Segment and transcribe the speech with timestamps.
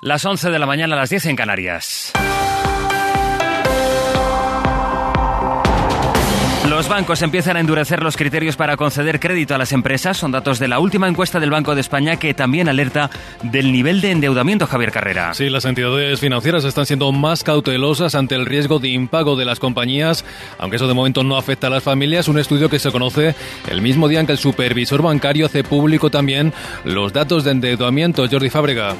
[0.00, 2.12] Las 11 de la mañana a las 10 en Canarias.
[6.68, 10.16] Los bancos empiezan a endurecer los criterios para conceder crédito a las empresas.
[10.16, 13.10] Son datos de la última encuesta del Banco de España que también alerta
[13.42, 15.34] del nivel de endeudamiento, Javier Carrera.
[15.34, 19.58] Sí, las entidades financieras están siendo más cautelosas ante el riesgo de impago de las
[19.58, 20.24] compañías,
[20.58, 22.28] aunque eso de momento no afecta a las familias.
[22.28, 23.34] Un estudio que se conoce
[23.68, 26.52] el mismo día en que el supervisor bancario hace público también
[26.84, 28.28] los datos de endeudamiento.
[28.30, 28.94] Jordi Fábrega.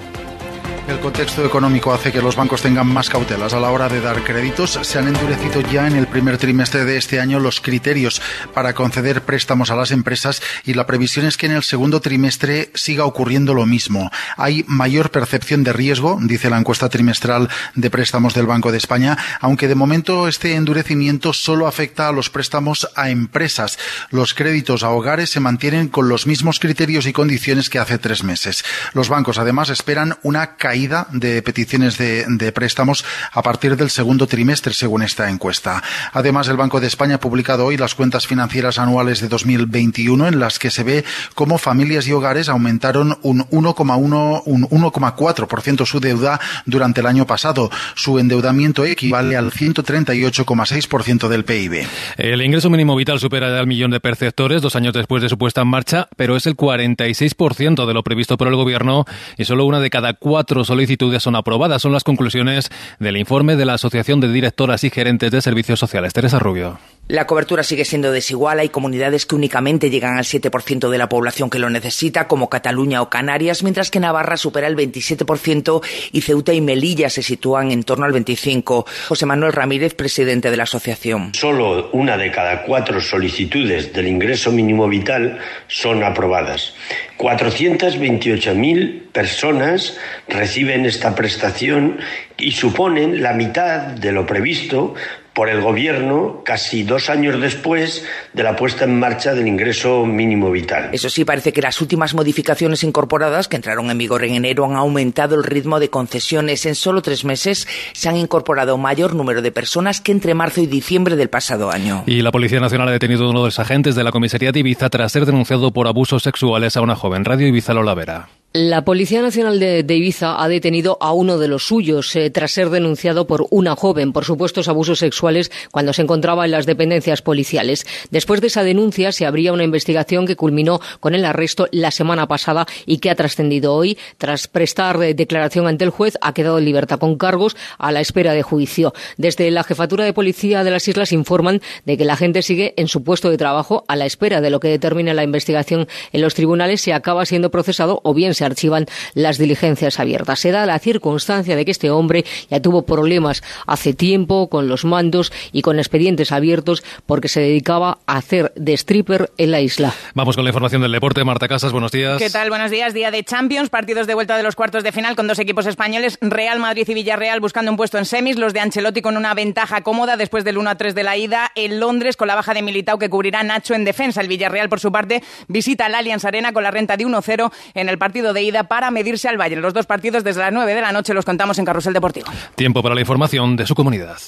[0.89, 4.25] El contexto económico hace que los bancos tengan más cautelas a la hora de dar
[4.25, 4.79] créditos.
[4.81, 8.23] Se han endurecido ya en el primer trimestre de este año los criterios
[8.55, 12.71] para conceder préstamos a las empresas y la previsión es que en el segundo trimestre
[12.75, 14.11] siga ocurriendo lo mismo.
[14.39, 19.19] Hay mayor percepción de riesgo, dice la encuesta trimestral de préstamos del Banco de España,
[19.41, 23.79] aunque de momento este endurecimiento solo afecta a los préstamos a empresas.
[24.11, 28.25] Los créditos a hogares se mantienen con los mismos criterios y condiciones que hace tres
[28.25, 28.65] meses.
[28.95, 34.73] Los bancos además esperan una caída de peticiones de, préstamos a partir del segundo trimestre,
[34.73, 35.83] según esta encuesta.
[36.13, 40.39] Además, el Banco de España ha publicado hoy las cuentas financieras anuales de 2021, en
[40.39, 41.05] las que se ve
[41.35, 47.71] cómo familias y hogares aumentaron un 1,1, un 1,4% su deuda durante el año pasado.
[47.95, 51.87] Su endeudamiento equivale al 138,6% del PIB.
[52.17, 55.63] El ingreso mínimo vital supera al millón de perceptores dos años después de su puesta
[55.63, 59.05] en marcha, pero es el 46% de lo previsto por el Gobierno
[59.37, 61.83] y solo una de cada cuatro solicitudes son aprobadas.
[61.83, 66.13] Son las conclusiones del informe de la Asociación de Directoras y Gerentes de Servicios Sociales.
[66.13, 66.79] Teresa Rubio.
[67.09, 68.61] La cobertura sigue siendo desigual.
[68.61, 73.01] Hay comunidades que únicamente llegan al 7% de la población que lo necesita, como Cataluña
[73.01, 75.81] o Canarias, mientras que Navarra supera el 27%
[76.13, 78.85] y Ceuta y Melilla se sitúan en torno al 25%.
[79.09, 81.33] José Manuel Ramírez, presidente de la asociación.
[81.35, 86.75] Solo una de cada cuatro solicitudes del ingreso mínimo vital son aprobadas.
[87.17, 89.97] 428.000 personas
[90.29, 92.01] reciben esta prestación
[92.37, 94.95] y suponen la mitad de lo previsto
[95.39, 100.51] por el Gobierno casi dos años después de la puesta en marcha del ingreso mínimo
[100.51, 100.89] vital.
[100.91, 104.75] Eso sí, parece que las últimas modificaciones incorporadas, que entraron en vigor en enero, han
[104.75, 106.67] aumentado el ritmo de concesiones.
[106.67, 110.67] En solo tres meses se han incorporado mayor número de personas que entre marzo y
[110.67, 112.03] diciembre del pasado año.
[112.05, 114.59] Y la Policía Nacional ha detenido a uno de los agentes de la comisaría de
[114.59, 117.25] Ibiza tras ser denunciado por abusos sexuales a una joven.
[117.25, 118.29] Radio Ibiza Lola Vera.
[118.55, 122.71] La Policía Nacional de, Ibiza ha detenido a uno de los suyos eh, tras ser
[122.71, 127.87] denunciado por una joven por supuestos abusos sexuales cuando se encontraba en las dependencias policiales.
[128.11, 132.27] Después de esa denuncia se abría una investigación que culminó con el arresto la semana
[132.27, 133.99] pasada y que ha trascendido hoy.
[134.17, 138.01] Tras prestar eh, declaración ante el juez, ha quedado en libertad con cargos a la
[138.01, 138.95] espera de juicio.
[139.19, 142.89] Desde la Jefatura de Policía de las Islas informan de que la gente sigue en
[142.89, 146.33] su puesto de trabajo a la espera de lo que determine la investigación en los
[146.33, 150.41] tribunales si acaba siendo procesado o bien se archivan las diligencias abiertas.
[150.41, 154.85] Se da la circunstancia de que este hombre ya tuvo problemas hace tiempo con los
[154.85, 159.93] mandos y con expedientes abiertos porque se dedicaba a hacer de stripper en la isla.
[160.15, 161.25] Vamos con la información del deporte.
[161.25, 162.19] Marta Casas, buenos días.
[162.19, 162.49] ¿Qué tal?
[162.49, 162.95] Buenos días.
[162.95, 166.19] Día de Champions, partidos de vuelta de los cuartos de final con dos equipos españoles,
[166.21, 169.83] Real Madrid y Villarreal buscando un puesto en semis, los de Ancelotti con una ventaja
[169.83, 172.63] cómoda después del 1 a 3 de la ida, en Londres con la baja de
[172.63, 174.21] Militao que cubrirá Nacho en defensa.
[174.21, 177.89] El Villarreal, por su parte, visita al Allianz Arena con la renta de 1-0 en
[177.89, 179.63] el partido de ida para medirse al Bayern.
[179.63, 182.27] Los dos partidos desde las 9 de la noche los contamos en Carrusel Deportivo.
[182.55, 184.19] Tiempo para la información de su comunidad.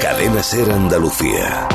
[0.00, 1.68] Cadena Ser Andalucía.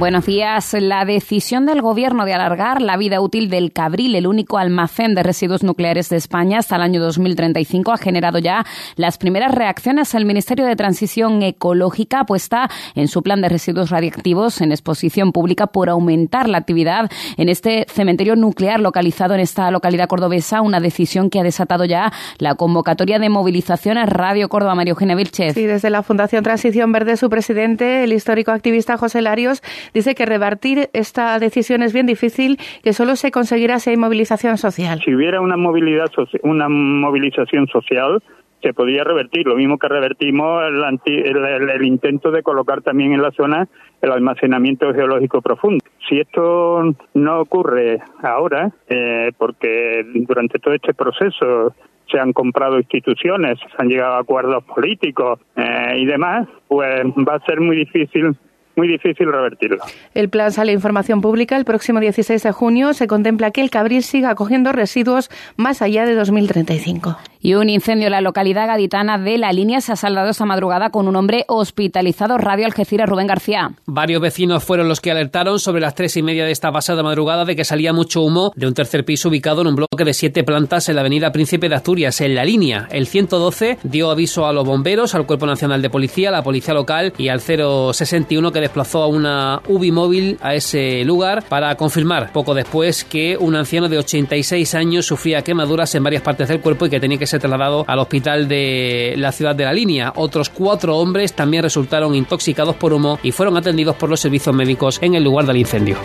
[0.00, 0.74] Buenos días.
[0.80, 5.22] La decisión del Gobierno de alargar la vida útil del Cabril, el único almacén de
[5.22, 8.64] residuos nucleares de España, hasta el año 2035, ha generado ya
[8.96, 10.14] las primeras reacciones.
[10.14, 15.66] El Ministerio de Transición Ecológica apuesta en su plan de residuos radiactivos en exposición pública
[15.66, 21.28] por aumentar la actividad en este cementerio nuclear localizado en esta localidad cordobesa, una decisión
[21.28, 24.74] que ha desatado ya la convocatoria de movilizaciones Radio Córdoba.
[24.74, 25.52] Mario Eugenia Vilchez.
[25.52, 29.60] Sí, desde la Fundación Transición Verde, su presidente, el histórico activista José Larios,
[29.94, 34.58] dice que revertir esta decisión es bien difícil, que solo se conseguirá si hay movilización
[34.58, 35.00] social.
[35.04, 36.10] Si hubiera una, movilidad,
[36.42, 38.22] una movilización social,
[38.62, 43.68] se podría revertir, lo mismo que revertimos el, intento de colocar también en la zona
[44.02, 45.84] el almacenamiento geológico profundo.
[46.08, 46.82] Si esto
[47.14, 51.74] no ocurre ahora, eh, porque durante todo este proceso
[52.10, 57.36] se han comprado instituciones, se han llegado a acuerdos políticos eh, y demás, pues va
[57.36, 58.36] a ser muy difícil
[58.76, 59.78] muy difícil revertirlo.
[60.14, 62.94] El plan sale a información pública el próximo 16 de junio.
[62.94, 67.18] Se contempla que el Cabril siga acogiendo residuos más allá de 2035.
[67.42, 70.90] Y un incendio en la localidad gaditana de La Línea se ha saldado esta madrugada
[70.90, 72.36] con un hombre hospitalizado.
[72.36, 73.70] Radio Algeciras, Rubén García.
[73.86, 77.46] Varios vecinos fueron los que alertaron sobre las tres y media de esta pasada madrugada
[77.46, 80.44] de que salía mucho humo de un tercer piso ubicado en un bloque de siete
[80.44, 82.86] plantas en la avenida Príncipe de Asturias, en La Línea.
[82.90, 86.74] El 112 dio aviso a los bomberos, al Cuerpo Nacional de Policía, a la Policía
[86.74, 92.32] Local y al 061 que desplazó a una UBI móvil a ese lugar para confirmar
[92.32, 96.84] poco después que un anciano de 86 años sufría quemaduras en varias partes del cuerpo
[96.84, 100.12] y que tenía que ser trasladado al hospital de la ciudad de la línea.
[100.16, 104.98] Otros cuatro hombres también resultaron intoxicados por humo y fueron atendidos por los servicios médicos
[105.00, 105.96] en el lugar del incendio.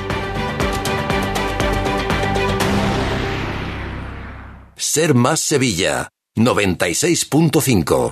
[4.76, 8.12] Ser más Sevilla 96.5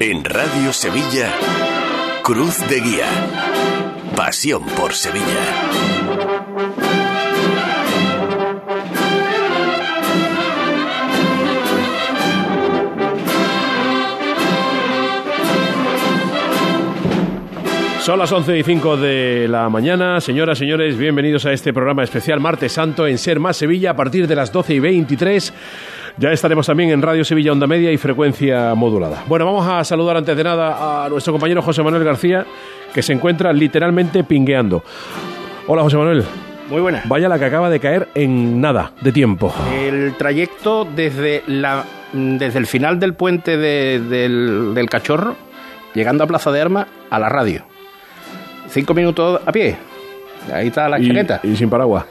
[0.00, 1.34] En Radio Sevilla,
[2.22, 3.08] Cruz de Guía.
[4.14, 5.97] Pasión por Sevilla.
[18.08, 20.18] Son las 11 y 5 de la mañana.
[20.22, 24.26] Señoras, señores, bienvenidos a este programa especial Martes Santo en Ser Más Sevilla a partir
[24.26, 25.52] de las 12 y 23.
[26.16, 29.24] Ya estaremos también en Radio Sevilla Onda Media y frecuencia modulada.
[29.26, 32.46] Bueno, vamos a saludar antes de nada a nuestro compañero José Manuel García,
[32.94, 34.82] que se encuentra literalmente pingueando.
[35.66, 36.24] Hola, José Manuel.
[36.70, 37.02] Muy buena.
[37.04, 39.52] Vaya la que acaba de caer en nada de tiempo.
[39.70, 41.84] El trayecto desde, la,
[42.14, 45.36] desde el final del puente del, del Cachorro,
[45.94, 47.66] llegando a Plaza de Armas, a la radio
[48.68, 49.76] cinco minutos a pie.
[50.52, 51.40] Ahí está la chaqueta.
[51.42, 52.04] Y, sin paraguas.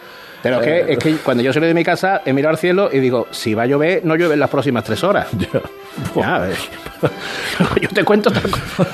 [0.44, 2.90] Pero es, que, es que cuando yo salí de mi casa he mirado al cielo
[2.92, 5.28] y digo, si va a llover, no llueve en las próximas tres horas.
[6.16, 6.50] Ya.
[7.82, 8.32] yo te cuento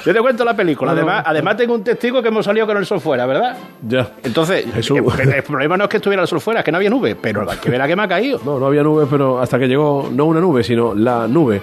[0.06, 0.92] yo te cuento la película.
[0.92, 3.58] Además, además tengo un testigo que hemos salido con el sol fuera, ¿verdad?
[3.88, 4.12] Ya.
[4.24, 7.16] Entonces, el, problema no es que estuviera el sol fuera, es que no había nube,
[7.16, 8.42] pero hay que ver a qué me ha caído.
[8.44, 11.62] No, no había nube, pero hasta que llegó, no una nube, sino la nube.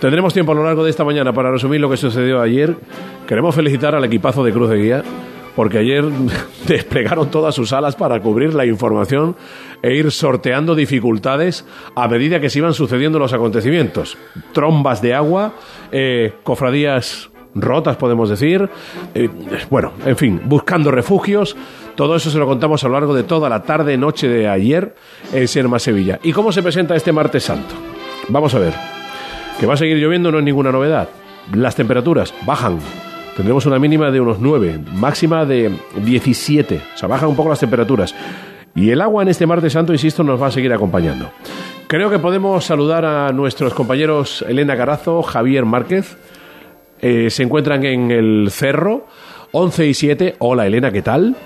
[0.00, 2.74] Tendremos tiempo a lo largo de esta mañana para resumir lo que sucedió ayer.
[3.26, 5.02] Queremos felicitar al equipazo de Cruz de Guía
[5.54, 6.04] porque ayer
[6.66, 9.36] desplegaron todas sus alas para cubrir la información
[9.82, 11.64] e ir sorteando dificultades
[11.94, 14.16] a medida que se iban sucediendo los acontecimientos.
[14.52, 15.54] Trombas de agua,
[15.90, 18.68] eh, cofradías rotas, podemos decir.
[19.14, 19.28] Eh,
[19.70, 21.56] bueno, en fin, buscando refugios.
[21.94, 24.94] Todo eso se lo contamos a lo largo de toda la tarde, noche de ayer
[25.32, 26.18] en Sierma, Sevilla.
[26.22, 27.74] ¿Y cómo se presenta este martes santo?
[28.28, 28.72] Vamos a ver.
[29.60, 31.08] Que va a seguir lloviendo no es ninguna novedad.
[31.52, 32.78] Las temperaturas bajan
[33.36, 36.80] tendremos una mínima de unos 9, máxima de 17.
[36.94, 38.14] O sea, bajan un poco las temperaturas.
[38.74, 41.30] Y el agua en este martes santo, insisto, nos va a seguir acompañando.
[41.86, 46.16] Creo que podemos saludar a nuestros compañeros Elena Carazo, Javier Márquez.
[47.00, 49.06] Eh, se encuentran en el cerro,
[49.52, 50.36] 11 y 7.
[50.38, 51.36] Hola Elena, ¿qué tal?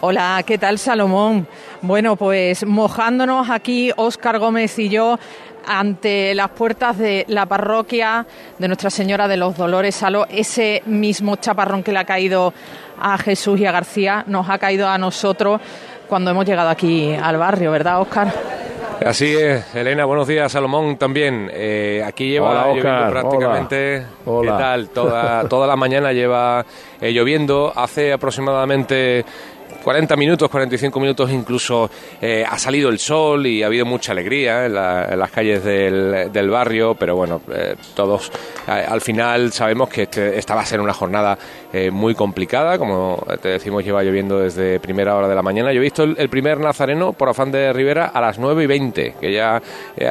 [0.00, 1.46] Hola, ¿qué tal Salomón?
[1.82, 5.18] Bueno, pues mojándonos aquí Óscar Gómez y yo
[5.66, 8.26] ante las puertas de la parroquia
[8.58, 12.52] de Nuestra Señora de los Dolores Saló, ese mismo chaparrón que le ha caído
[13.00, 15.60] a Jesús y a García nos ha caído a nosotros
[16.08, 18.32] cuando hemos llegado aquí al barrio, ¿verdad, Óscar?
[19.04, 21.48] Así es, Elena, buenos días, Salomón también.
[21.52, 24.88] Eh, aquí lleva lloviendo prácticamente, ¿qué tal?
[24.88, 26.64] Toda, toda la mañana lleva
[27.00, 27.72] eh, lloviendo.
[27.74, 29.24] Hace aproximadamente
[29.82, 34.66] 40 minutos, 45 minutos incluso eh, ha salido el sol y ha habido mucha alegría
[34.66, 38.30] en, las calles del, barrio, pero bueno, eh, todos
[38.66, 41.38] eh, al final sabemos que este, esta va a ser una jornada
[41.92, 45.70] muy complicada, como te decimos lleva lloviendo desde primera hora de la mañana.
[45.70, 49.14] Yo he visto el, primer nazareno por afán de Rivera a las 9 y 20,
[49.20, 49.60] que ya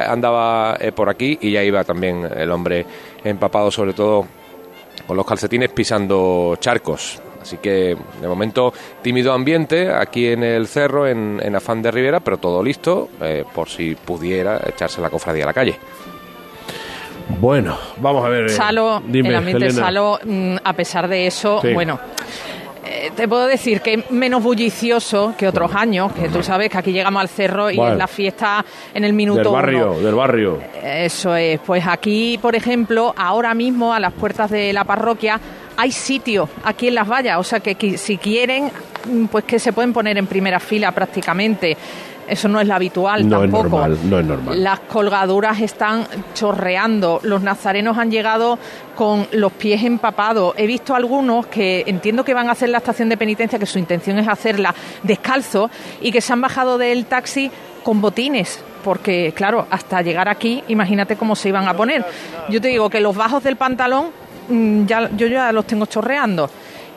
[0.08, 2.86] andaba por aquí y ya iba también el hombre
[3.24, 4.26] empapado sobre todo
[5.06, 7.20] con los calcetines pisando charcos.
[7.48, 12.36] Así que de momento tímido ambiente aquí en el cerro, en, Afán de Rivera, pero
[12.36, 15.76] todo listo eh, por si pudiera echarse la cofradía a la calle.
[17.40, 18.44] Bueno, vamos a ver.
[18.44, 21.98] Eh, Salo, el ambiente Salo, mm, a pesar de eso, bueno,
[22.84, 26.76] eh, te puedo decir que es menos bullicioso que otros años, que tú sabes que
[26.76, 28.62] aquí llegamos al cerro y es la fiesta
[28.92, 30.58] en el minuto Del barrio, del barrio.
[30.82, 35.40] Eso es, pues aquí, por ejemplo, ahora mismo a las puertas de la parroquia
[35.78, 38.70] hay sitio aquí en las vallas, o sea que, si quieren,
[39.08, 41.76] mm, pues que se pueden poner en primera fila prácticamente.
[42.26, 43.64] Eso no es lo habitual no tampoco.
[43.64, 44.62] Es normal, no es normal.
[44.62, 47.20] Las colgaduras están chorreando.
[47.22, 48.58] Los nazarenos han llegado
[48.96, 50.52] con los pies empapados.
[50.58, 53.78] He visto algunos que entiendo que van a hacer la estación de penitencia, que su
[53.78, 55.70] intención es hacerla descalzo,
[56.02, 57.50] y que se han bajado del taxi
[57.82, 62.04] con botines porque claro, hasta llegar aquí, imagínate cómo se iban a poner.
[62.48, 64.10] Yo te digo que los bajos del pantalón
[64.48, 66.50] ya, yo ya los tengo chorreando.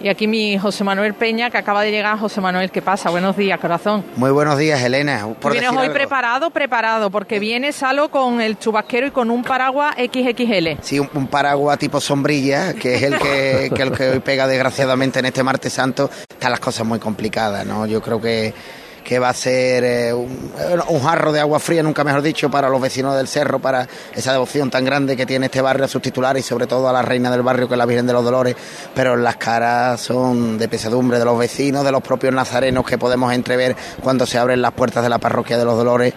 [0.04, 2.18] Y aquí mi José Manuel Peña, que acaba de llegar.
[2.18, 3.12] José Manuel, ¿qué pasa?
[3.12, 4.04] Buenos días, corazón.
[4.16, 5.28] Muy buenos días, Elena.
[5.40, 9.96] Por vienes hoy preparado, preparado, porque vienes Salo con el chubasquero y con un paraguas
[9.98, 10.82] XXL.
[10.82, 15.20] Sí, un, paraguas tipo sombrilla, que es el que, que, el que hoy pega desgraciadamente
[15.20, 16.10] en este martes santo.
[16.28, 17.86] Están las cosas muy complicadas, ¿no?
[17.86, 18.56] Yo creo que
[19.04, 22.82] que va a ser eh, un, jarro de agua fría, nunca mejor dicho, para los
[22.82, 26.46] vecinos del cerro, para esa devoción tan grande que tiene este barrio a sus titulares
[26.46, 28.56] y sobre todo a la reina del barrio que es la Virgen de los Dolores,
[28.94, 33.34] pero las caras son de pesadumbre de los vecinos, de los propios nazarenos que podemos
[33.34, 36.14] entrever cuando se abren las puertas de la parroquia de los Dolores.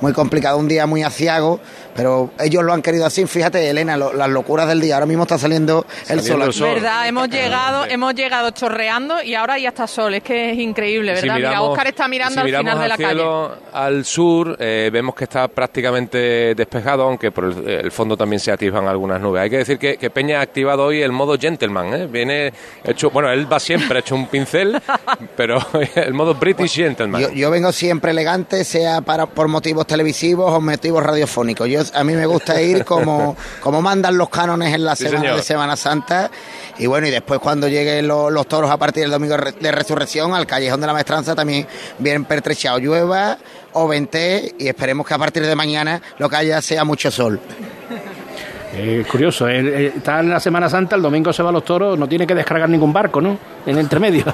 [0.00, 1.60] Muy complicado, un día muy aciago,
[1.94, 3.26] pero ellos lo han querido así.
[3.26, 4.94] Fíjate, Elena, las locuras del día.
[4.94, 6.42] Ahora mismo está saliendo el sol.
[6.42, 10.14] Es verdad, hemos llegado, hemos llegado chorreando y ahora ya está sol.
[10.14, 11.36] Es que es increíble, ¿verdad?
[11.36, 13.62] Mira, Oscar está mirando al final de la cielo, calle.
[13.72, 18.86] Al sur eh, vemos que está prácticamente despejado, aunque por el, fondo también se activan
[18.86, 19.42] algunas nubes.
[19.42, 21.94] Hay que decir que, Peña ha activado hoy el modo gentleman.
[21.94, 22.06] ¿eh?
[22.06, 22.52] Viene
[22.84, 24.80] hecho, bueno, él va siempre hecho un pincel,
[25.36, 25.58] pero
[25.94, 27.22] el modo British gentleman.
[27.22, 31.68] Yo, yo, vengo siempre elegante, sea para por motivos televisivos o motivos radiofónicos.
[31.68, 35.42] Yo a mí me gusta ir como, como mandan los cánones en la semana de
[35.42, 36.30] Semana Santa.
[36.78, 40.46] Y bueno, y después cuando lleguen los, toros a partir del domingo de resurrección, al
[40.46, 41.66] callejón de la maestranza también
[41.98, 42.78] bien pertrechado.
[42.78, 43.38] Llueva
[43.72, 47.40] o vente y esperemos que a partir de mañana lo que haya sea mucho sol.
[48.72, 52.08] Es curioso, está en la Semana Santa, el domingo se va a los toros, no
[52.08, 53.36] tiene que descargar ningún barco, ¿no?
[53.66, 54.24] En el entremedio.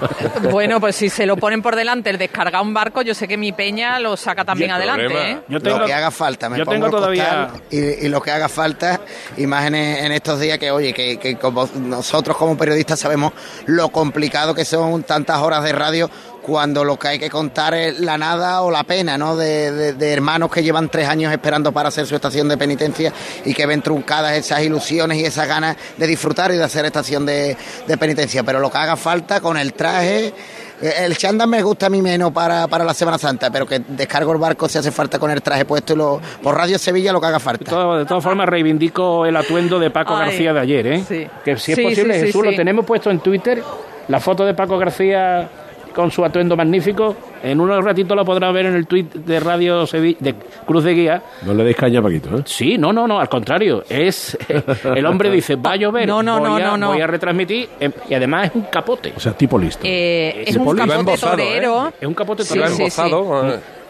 [0.50, 3.36] bueno, pues si se lo ponen por delante el descargar un barco, yo sé que
[3.36, 5.30] mi peña lo saca también adelante.
[5.30, 5.38] ¿eh?
[5.48, 9.00] Yo tengo, lo que haga falta, me yo tengo todavía y, lo que haga falta,
[9.36, 13.32] imágenes en estos días que, oye, que, que como nosotros como periodistas sabemos
[13.66, 16.10] lo complicado que son tantas horas de radio
[16.44, 19.34] cuando lo que hay que contar es la nada o la pena, ¿no?
[19.34, 23.10] De, hermanos que llevan tres años esperando para hacer su estación de penitencia
[23.46, 27.24] y que ven truncadas esas ilusiones y esas ganas de disfrutar y de hacer estación
[27.24, 27.56] de,
[27.98, 28.42] penitencia.
[28.42, 30.34] Pero lo que haga falta con el traje,
[30.82, 34.32] el chándal me gusta a mí menos para, para, la Semana Santa, pero que descargo
[34.32, 37.22] el barco si hace falta con el traje puesto y lo, por Radio Sevilla lo
[37.22, 37.96] que haga falta.
[37.96, 41.30] De, todas formas, reivindico el atuendo de Paco García de ayer, ¿eh?
[41.42, 43.62] Que si es posible, Jesús, lo tenemos puesto en Twitter,
[44.08, 45.48] la foto de Paco García
[45.94, 47.14] con su atuendo magnífico.
[47.42, 50.34] En unos ratitos lo podrá ver en el tuit de Radio de
[50.66, 51.22] Cruz de Guía.
[51.42, 52.42] No le deis caña, Paquito, ¿eh?
[52.44, 53.84] Sí, no, no, no, al contrario.
[53.88, 54.36] Es
[54.84, 57.92] El hombre dice, va a llover, no, no, voy, a, no, voy a retransmitir, em,
[58.08, 59.12] y además es un capote.
[59.16, 59.82] O sea, tipo listo.
[59.84, 61.88] Eh, es, un capote torero.
[61.88, 61.92] ¿eh?
[62.00, 62.68] Es un capote torero.
[62.68, 62.90] Sí,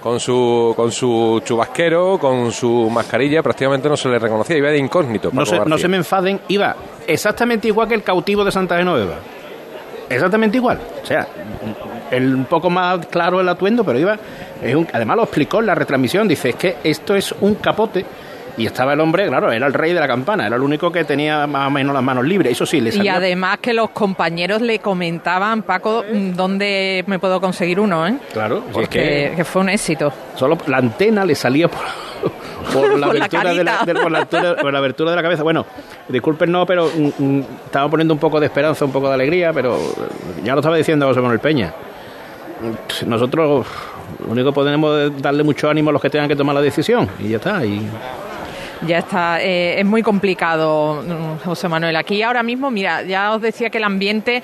[0.04, 4.76] con su con su chubasquero, con su mascarilla, prácticamente no se le reconocía, iba de
[4.76, 5.30] incógnito.
[5.32, 9.14] No se, no se, me enfaden, iba exactamente igual que el cautivo de Santa Genoveva.
[10.11, 10.78] Exactamente igual.
[11.02, 11.26] O sea,
[12.16, 14.18] el, un poco más claro el atuendo, pero iba.
[14.92, 16.28] además lo explicó en la retransmisión.
[16.28, 18.04] Dice: es que esto es un capote.
[18.56, 21.02] Y estaba el hombre, claro, era el rey de la campana, era el único que
[21.02, 22.52] tenía más o menos las manos libres.
[22.52, 26.04] Eso sí, le Y además que los compañeros le comentaban, Paco,
[26.35, 28.06] ¿dónde me puedo conseguir uno?
[28.06, 28.16] Eh?
[28.33, 29.44] Claro, porque que...
[29.44, 30.12] fue un éxito.
[30.37, 31.80] Solo la antena le salía por,
[32.73, 33.78] por la, abertura de la,
[34.61, 35.42] por, la, abertura de la cabeza.
[35.42, 35.66] Bueno,
[36.09, 39.52] disculpen no, pero mm, mm, estaba poniendo un poco de esperanza, un poco de alegría,
[39.52, 39.76] pero
[40.44, 41.75] ya lo estaba diciendo José Manuel Peña.
[43.06, 43.66] Nosotros
[44.25, 46.61] lo único que podemos es darle mucho ánimo a los que tengan que tomar la
[46.61, 47.64] decisión y ya está.
[47.64, 47.88] Y
[48.83, 51.97] ya está, eh, es muy complicado, mm, José Manuel.
[51.97, 54.43] Aquí ahora mismo, mira, ya os decía que el ambiente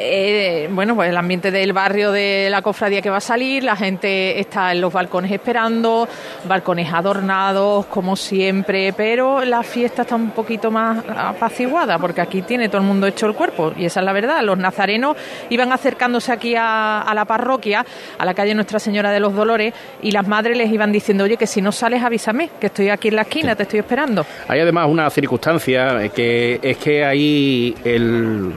[0.00, 3.74] eh, bueno, pues el ambiente del barrio de la cofradía que va a salir, la
[3.74, 6.08] gente está en los balcones esperando,
[6.44, 12.68] balcones adornados como siempre, pero la fiesta está un poquito más apaciguada porque aquí tiene
[12.68, 14.40] todo el mundo hecho el cuerpo y esa es la verdad.
[14.42, 15.16] Los nazarenos
[15.50, 17.84] iban acercándose aquí a, a la parroquia,
[18.18, 21.36] a la calle Nuestra Señora de los Dolores y las madres les iban diciendo, oye,
[21.36, 24.24] que si no sales avísame, que estoy aquí en la esquina, te estoy esperando.
[24.48, 28.54] Hay además una circunstancia que es que ahí el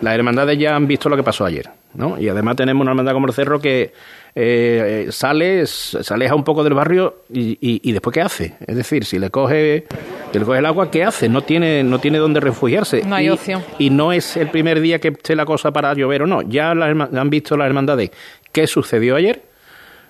[0.00, 2.18] las hermandades ya han visto lo que pasó ayer, ¿no?
[2.18, 3.92] Y además tenemos una hermandad como el Cerro que
[4.34, 8.54] eh, sale, se aleja un poco del barrio y, y, después ¿qué hace?
[8.64, 9.86] Es decir, si le coge,
[10.32, 11.28] le coge el agua, ¿qué hace?
[11.28, 13.02] No tiene, no tiene dónde refugiarse.
[13.02, 13.64] No hay y, opción.
[13.78, 16.42] Y no es el primer día que esté la cosa para llover o no.
[16.42, 18.10] Ya han visto las hermandades
[18.52, 19.47] qué sucedió ayer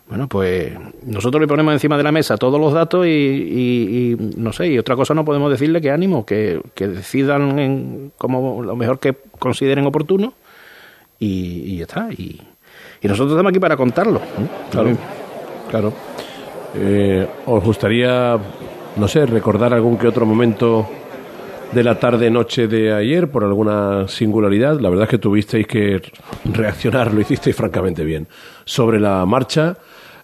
[0.08, 0.72] bueno, pues
[1.02, 4.96] nosotros le ponemos encima de la mesa todos los datos y, no sé, y otra
[4.96, 10.32] cosa no podemos decirle que ánimo, que, decidan en, como lo mejor que consideren oportuno
[11.18, 12.08] y, ya está.
[12.10, 12.40] Y,
[13.02, 14.20] nosotros estamos aquí para contarlo.
[14.70, 14.96] Claro,
[15.70, 15.92] claro.
[16.74, 18.38] Eh, ¿Os gustaría,
[18.96, 20.88] no sé, recordar algún que otro momento
[21.72, 24.80] de la tarde-noche de ayer por alguna singularidad?
[24.80, 26.00] La verdad es que tuvisteis que
[26.44, 28.26] reaccionar, lo hicisteis francamente bien.
[28.64, 29.76] Sobre la marcha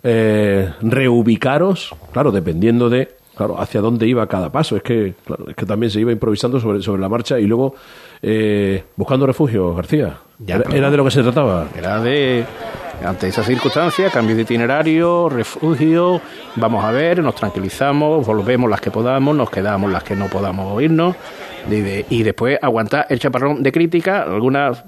[0.05, 4.77] eh, reubicaros, claro, dependiendo de claro, hacia dónde iba cada paso.
[4.77, 7.75] Es que, claro, es que también se iba improvisando sobre, sobre la marcha y luego
[8.23, 10.19] eh, buscando refugio, García.
[10.47, 11.69] era, de lo que se trataba.
[11.77, 12.45] Era de,
[13.05, 16.21] ante esa circunstancia, cambio de itinerario, refugio,
[16.57, 20.73] vamos a ver, nos tranquilizamos, volvemos las que podamos, nos quedamos las que no podamos
[20.73, 21.17] oírnos.
[21.71, 24.85] Y, después aguantar el chaparrón de crítica, algunas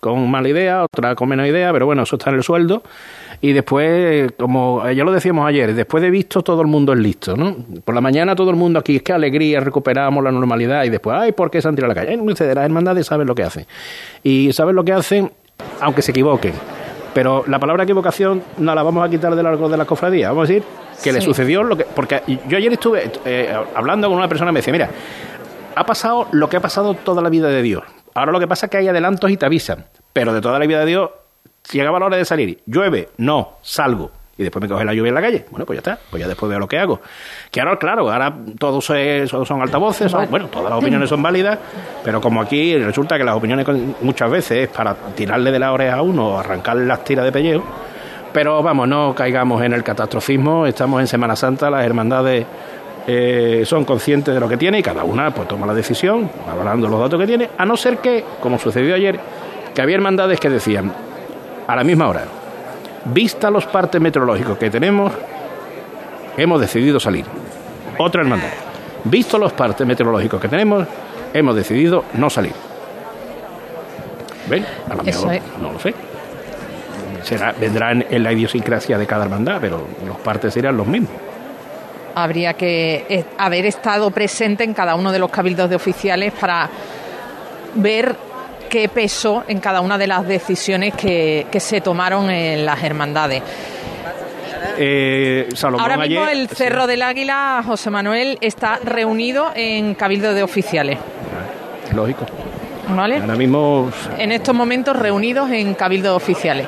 [0.00, 2.82] con mala idea, otras con menos idea, pero bueno, eso está en el sueldo.
[3.40, 7.36] Y después, como ya lo decíamos ayer, después de visto todo el mundo es listo,
[7.36, 7.56] ¿no?
[7.84, 11.16] Por la mañana todo el mundo aquí, es que alegría, recuperamos la normalidad y después,
[11.18, 12.20] ay, ¿por qué se han tirado a la calle?
[12.20, 13.66] Ustedes, las hermandades saben lo que hacen.
[14.22, 15.30] Y saben lo que hacen,
[15.80, 16.52] aunque se equivoquen.
[17.14, 20.28] Pero la palabra equivocación no la vamos a quitar de largo de la cofradía.
[20.28, 20.62] Vamos a decir
[21.02, 21.84] que le sucedió lo que.
[21.84, 24.90] Porque yo ayer estuve eh, hablando con una persona y me decía, mira,
[25.80, 27.82] ha pasado lo que ha pasado toda la vida de Dios.
[28.12, 29.86] Ahora lo que pasa es que hay adelantos y te avisan.
[30.12, 31.10] Pero de toda la vida de Dios
[31.72, 34.10] llegaba la hora de salir, llueve, no, salgo.
[34.36, 35.46] Y después me coge la lluvia en la calle.
[35.50, 37.00] Bueno, pues ya está, pues ya después veo lo que hago.
[37.50, 41.58] Que ahora, claro, ahora todos son altavoces, bueno, todas las opiniones son válidas,
[42.04, 43.66] pero como aquí resulta que las opiniones
[44.02, 47.32] muchas veces es para tirarle de la oreja a uno o arrancarle las tiras de
[47.32, 47.64] pellejo.
[48.34, 52.46] Pero vamos, no caigamos en el catastrofismo, estamos en Semana Santa, las hermandades
[53.12, 56.86] eh, son conscientes de lo que tiene y cada una pues toma la decisión, valorando
[56.88, 59.18] los datos que tiene, a no ser que, como sucedió ayer,
[59.74, 60.92] que había hermandades que decían,
[61.66, 62.22] a la misma hora.
[63.06, 65.12] Vista los partes meteorológicos que tenemos,
[66.36, 67.24] hemos decidido salir.
[67.98, 68.52] Otra hermandad.
[69.02, 70.86] Visto los partes meteorológicos que tenemos,
[71.34, 72.52] hemos decidido no salir.
[74.48, 74.64] ¿Ven?
[74.88, 75.92] A lo mejor no lo sé.
[77.24, 81.29] Será, vendrán en la idiosincrasia de cada hermandad, pero los partes serían los mismos
[82.14, 86.68] habría que eh, haber estado presente en cada uno de los cabildos de oficiales para
[87.74, 88.16] ver
[88.68, 93.42] qué peso en cada una de las decisiones que, se tomaron en las hermandades.
[94.78, 100.98] Eh, Ahora mismo el Cerro del Águila, José Manuel, está reunido en cabildo de oficiales.
[101.94, 102.24] Lógico.
[102.88, 103.18] ¿Vale?
[103.18, 103.90] Ahora mismo...
[104.18, 106.66] En estos momentos reunidos en cabildo de oficiales.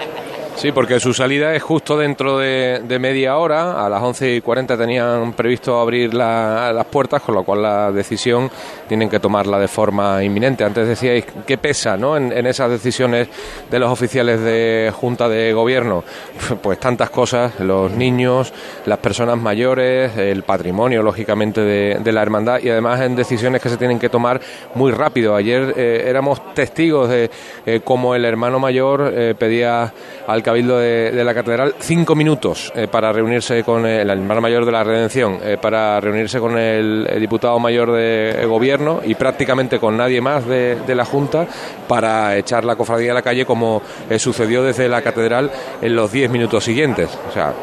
[0.62, 3.85] Sí, porque su salida es justo dentro de, media hora.
[3.85, 8.49] A las 11 y 40 tenían previsto abrir las puertas, con lo cual la decisión
[8.87, 10.62] tienen que tomarla de forma inminente.
[10.62, 12.16] Antes decíais qué pesa ¿no?
[12.16, 13.26] en, esas decisiones
[13.73, 16.04] de los oficiales de Junta de Gobierno.
[16.62, 18.52] Pues tantas cosas, los niños,
[18.86, 23.78] las personas mayores, el patrimonio, lógicamente, de, la hermandad y además en decisiones que se
[23.78, 24.41] tienen que tomar
[24.76, 25.34] muy rápido.
[25.34, 27.30] Ayer eh, éramos testigos de
[27.67, 29.93] eh, cómo el hermano mayor eh, pedía
[30.28, 34.73] al Cabildo de, la Catedral cinco minutos eh, para reunirse con el hermano mayor de
[34.73, 40.21] la Redención, eh, para reunirse con el, diputado mayor de gobierno y prácticamente con nadie
[40.21, 41.47] más de, la Junta
[41.88, 46.12] para echar la cofradía a la calle como eh, sucedió desde la Catedral en los
[46.12, 47.08] diez minutos siguientes.
[47.30, 47.54] O sea,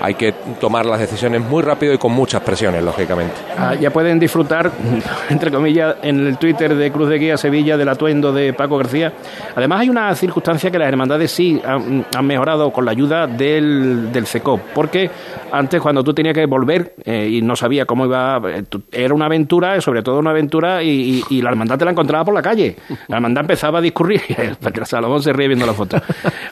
[0.00, 3.34] hay que tomar las decisiones muy rápido y con muchas presiones, lógicamente.
[3.58, 4.70] Ah, ya pueden disfrutar,
[5.28, 9.12] entre comillas, en el Twitter de Cruz de Guía Sevilla del atuendo de Paco García.
[9.54, 14.26] Además hay una circunstancia que las hermandades sí han, mejorado con la ayuda del, del
[14.26, 15.10] CECOP, porque
[15.52, 19.26] antes cuando tú tenías que volver eh, y no sabía cómo iba, eh, era una
[19.26, 22.76] aventura, sobre todo una aventura, y, la hermandad te la encontraba por la calle.
[23.06, 24.20] La hermandad empezaba a discurrir,
[24.60, 26.00] porque Salomón se ríe viendo la foto.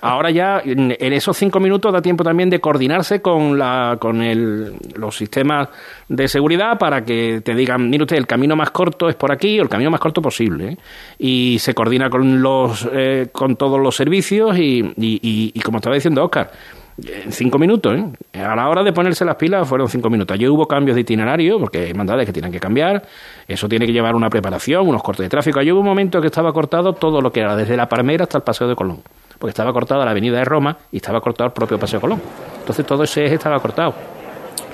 [0.00, 4.74] Ahora ya en esos cinco minutos da tiempo también de coordinarse con, la, con el,
[4.94, 5.68] los sistemas
[6.08, 9.58] de seguridad para que te digan, mire usted, el camino más corto es por aquí
[9.58, 10.68] o el camino más corto posible.
[10.68, 10.76] ¿eh?
[11.18, 15.20] Y se coordina con, los, eh, con todos los servicios y, y,
[15.54, 16.50] y, como estaba diciendo Oscar,
[16.98, 18.42] en cinco minutos, ¿eh?
[18.42, 20.34] A la hora de ponerse las pilas fueron cinco minutos.
[20.34, 23.02] Allí hubo cambios de itinerario, porque hay mandades que tienen que cambiar.
[23.46, 25.60] Eso tiene que llevar una preparación, unos cortes de tráfico.
[25.60, 28.38] Allí hubo un momento que estaba cortado todo lo que era desde la Palmera hasta
[28.38, 29.02] el Paseo de Colón
[29.38, 32.20] porque estaba cortada la avenida de Roma y estaba cortado el propio Paseo Colón.
[32.58, 33.94] Entonces todo ese eje estaba cortado.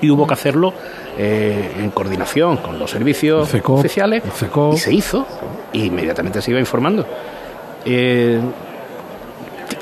[0.00, 0.72] Y hubo que hacerlo
[1.16, 4.22] eh, en coordinación con los servicios oficiales.
[4.72, 5.26] Y se hizo.
[5.72, 7.06] Y inmediatamente se iba informando.
[7.84, 8.40] Eh,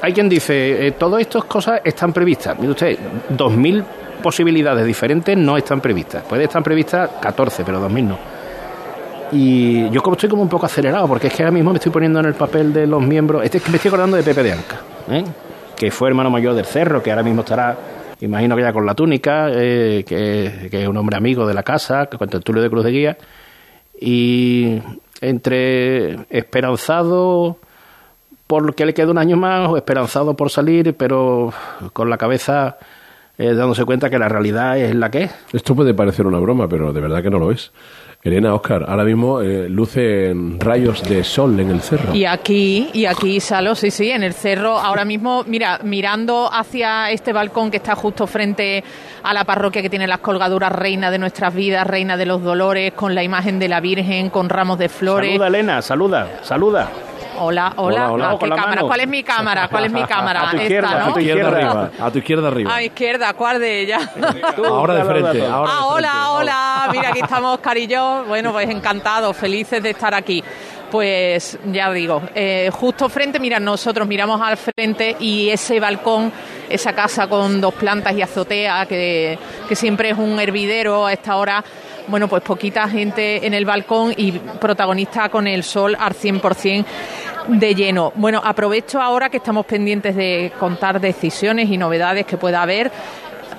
[0.03, 2.59] hay quien dice, eh, todas estas cosas están previstas.
[2.59, 2.99] Mire usted,
[3.37, 3.85] 2.000
[4.23, 6.25] posibilidades diferentes no están previstas.
[6.25, 8.19] Puede estar previstas 14, pero 2.000 no.
[9.33, 11.93] Y yo como estoy como un poco acelerado, porque es que ahora mismo me estoy
[11.93, 13.45] poniendo en el papel de los miembros.
[13.45, 15.25] Este, me estoy acordando de Pepe de Anca, ¿eh?
[15.77, 17.77] que fue hermano mayor del Cerro, que ahora mismo estará,
[18.21, 22.07] imagino que ya con la túnica, eh, que, es un hombre amigo de la casa,
[22.07, 23.19] con el Tulio de Cruz de Guía.
[24.01, 24.81] Y
[25.21, 27.59] entre esperanzado
[28.51, 31.53] por que le quede un año más o esperanzado por salir, pero
[31.93, 32.79] con la cabeza
[33.39, 35.31] eh, dándose cuenta que la realidad es la que es.
[35.53, 37.71] Esto puede parecer una broma, pero de verdad que no lo es.
[38.25, 42.13] Elena, Oscar, ahora mismo eh, lucen rayos de sol en el cerro.
[42.13, 47.13] Y aquí, y aquí, Salo, sí, sí, en el cerro, ahora mismo, mira, mirando hacia
[47.13, 48.83] este balcón que está justo frente
[49.23, 52.95] a la parroquia que tiene las colgaduras reina de nuestras vidas, reina de los dolores,
[52.95, 55.31] con la imagen de la Virgen, con ramos de flores.
[55.31, 56.91] Saluda, Elena, saluda, saluda.
[57.43, 58.13] Hola, hola.
[58.13, 58.83] hola, cámara?
[58.83, 59.69] ¿Cuál es mi cámara?
[59.69, 60.49] ¿Cuál es mi cámara?
[60.49, 61.91] a tu izquierda, a tu izquierda arriba.
[61.99, 62.75] A tu izquierda arriba.
[62.75, 64.11] A izquierda, ¿cuál de ellas?
[64.67, 65.47] ahora de frente.
[65.47, 66.89] Ahora ah, hola, hola.
[66.93, 68.25] Mira, aquí estamos Oscar y yo.
[68.29, 70.45] Bueno, pues encantados, felices de estar aquí.
[70.91, 76.31] Pues ya digo, eh, justo frente, mira, nosotros miramos al frente y ese balcón,
[76.69, 81.37] esa casa con dos plantas y azotea, que, que siempre es un hervidero a esta
[81.37, 81.65] hora,
[82.11, 86.85] bueno, pues poquita gente en el balcón y protagonista con el sol al 100%
[87.49, 88.13] de lleno.
[88.17, 92.91] Bueno, aprovecho ahora que estamos pendientes de contar decisiones y novedades que pueda haber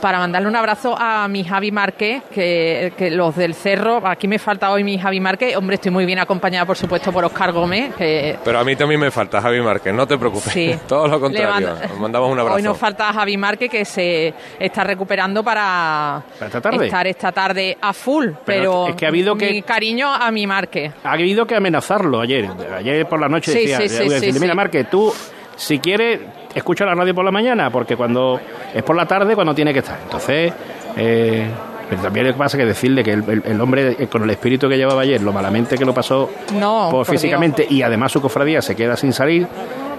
[0.01, 4.71] para mandarle un abrazo a mi Javi Márquez, que, los del Cerro, aquí me falta
[4.71, 7.93] hoy mi Javi Márquez, hombre, estoy muy bien acompañada, por supuesto, por Oscar Gómez.
[7.95, 8.37] Que...
[8.43, 10.75] Pero a mí también me falta Javi Márquez, no te preocupes, sí.
[10.87, 12.57] todo lo contrario, mandamos un abrazo.
[12.57, 18.29] Hoy nos falta Javi Márquez, que se está recuperando para, estar esta tarde a full,
[18.43, 20.91] pero, es que ha habido mi cariño a mi Márquez.
[21.03, 25.13] Ha habido que amenazarlo ayer, ayer por la noche decía, mira Márquez, tú
[25.61, 26.19] si quieres
[26.55, 28.39] escucha la radio por la mañana, porque cuando
[28.73, 29.99] es por la tarde cuando tiene que estar.
[30.03, 30.51] Entonces,
[30.97, 31.47] eh,
[31.87, 34.67] pero también lo que pasa es que decirle que el, hombre eh, con el espíritu
[34.67, 38.75] que llevaba ayer, lo malamente que lo pasó no, físicamente y además su cofradía se
[38.75, 39.47] queda sin salir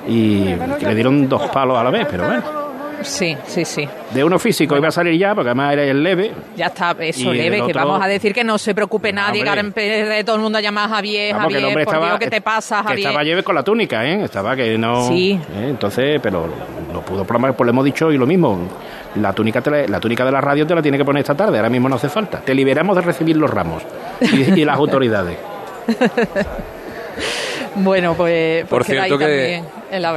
[0.08, 0.46] y
[0.80, 2.61] le dieron dos palos a la vez, pero bueno.
[3.02, 3.88] Sí, sí, sí.
[4.12, 6.32] De uno físico iba a salir ya, porque además era el leve.
[6.56, 10.24] Ya está, eso leve, que vamos a decir que no se preocupe nadie, que de
[10.24, 12.96] todo el mundo a llamar a Javier, Javier, por Dios, ¿qué te pasa, Javier?
[12.96, 14.24] Que estaba lleve con la túnica, ¿eh?
[14.24, 15.08] Estaba que no...
[15.08, 15.32] Sí.
[15.32, 15.68] ¿eh?
[15.68, 16.46] Entonces, pero
[16.92, 18.68] no pudo programar, pues le hemos dicho y lo mismo.
[19.16, 21.70] La túnica, la túnica de la radio te la tiene que poner esta tarde, ahora
[21.70, 22.40] mismo no hace falta.
[22.40, 23.82] Te liberamos de recibir los ramos
[24.20, 25.36] y, y las autoridades.
[27.76, 29.62] Bueno, pues, por cierto que,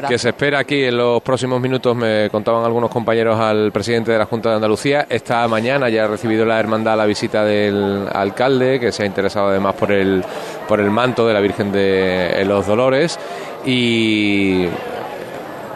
[0.08, 4.18] que se espera aquí en los próximos minutos, me contaban algunos compañeros al presidente de
[4.18, 8.80] la Junta de Andalucía, esta mañana ya ha recibido la hermandad la visita del alcalde,
[8.80, 10.24] que se ha interesado además por el,
[10.68, 13.18] por el manto de la Virgen de los Dolores
[13.66, 14.68] y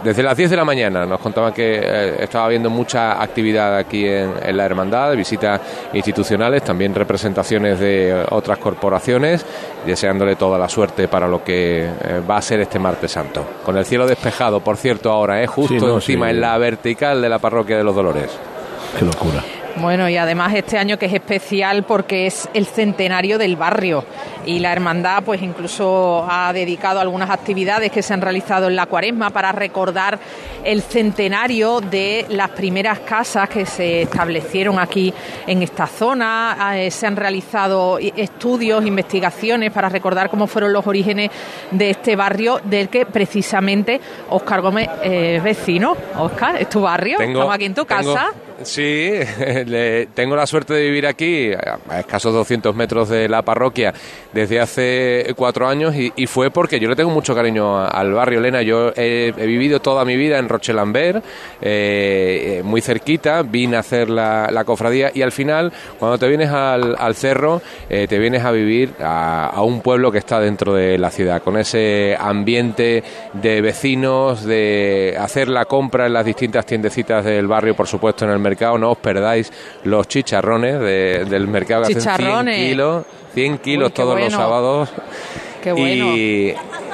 [0.04, 4.06] desde las 10 de la mañana nos contaban que eh, estaba habiendo mucha actividad aquí
[4.06, 5.60] en, la hermandad, visitas
[5.94, 9.46] institucionales, también representaciones de otras corporaciones,
[9.86, 13.46] deseándole toda la suerte para lo que eh, va a ser este martes santo.
[13.66, 15.52] Con el cielo despejado, por cierto, ahora, es ¿eh?
[15.52, 18.32] justo encima, en la vertical de la parroquia de los Dolores.
[18.98, 19.44] Qué locura.
[19.78, 24.04] Bueno, y además este año que es especial porque es el centenario del barrio
[24.46, 28.88] y la hermandad pues incluso ha dedicado algunas actividades que se han realizado en la
[28.88, 30.20] cuaresma para recordar
[30.64, 35.14] el centenario de las primeras casas que se establecieron aquí
[35.48, 36.74] en esta zona.
[36.76, 41.32] Eh, se han realizado estudios, investigaciones para recordar cómo fueron los orígenes
[41.72, 45.96] de este barrio del que precisamente Óscar Gómez es vecino.
[46.18, 47.20] Óscar, ¿es tu barrio?
[47.20, 48.34] Estamos aquí en tu casa.
[48.64, 49.12] Sí,
[50.14, 53.94] tengo la suerte de vivir aquí, a escasos 200 metros de la parroquia,
[54.34, 58.62] desde hace cuatro años y, fue porque yo le tengo mucho cariño al barrio, Elena.
[58.62, 61.24] Yo he, vivido toda mi vida en Rochelambert,
[61.62, 66.50] eh, eh, muy cerquita, vine a hacer la, cofradía y al final, cuando te vienes
[66.50, 70.98] al, cerro, eh, te vienes a vivir a, a, un pueblo que está dentro de
[70.98, 77.26] la ciudad, con ese ambiente de vecinos, de hacer la compra en las distintas tiendecitas
[77.26, 79.52] del barrio, por supuesto, en el mercado, no os perdáis
[79.84, 84.90] los chicharrones del mercado que hacen 100 kilos, 100 kilos todos los sábados.
[85.78, 86.54] Y,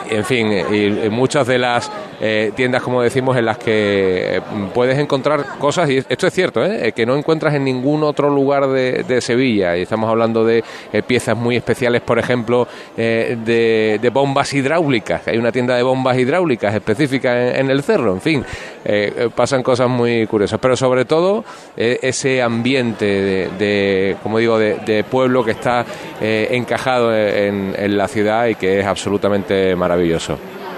[0.09, 1.91] en fin, y muchas de las
[2.21, 6.63] eh, tiendas, como decimos, en las que mm, puedes encontrar cosas, y esto es cierto,
[6.63, 6.93] ¿eh?
[6.93, 9.77] que no encuentras en ningún otro lugar de, Sevilla.
[9.77, 15.27] Y estamos hablando de eh, piezas muy especiales, por ejemplo, de, bombas hidráulicas.
[15.27, 18.13] Hay una tienda de bombas hidráulicas específica en, el cerro.
[18.13, 18.45] En fin,
[19.33, 20.59] pasan cosas muy curiosas.
[20.59, 21.43] Pero sobre todo,
[21.75, 23.05] ese ambiente
[23.57, 25.85] de, como digo, de, pueblo que está
[26.21, 29.94] encajado en, en la ciudad y que es absolutamente maravilloso.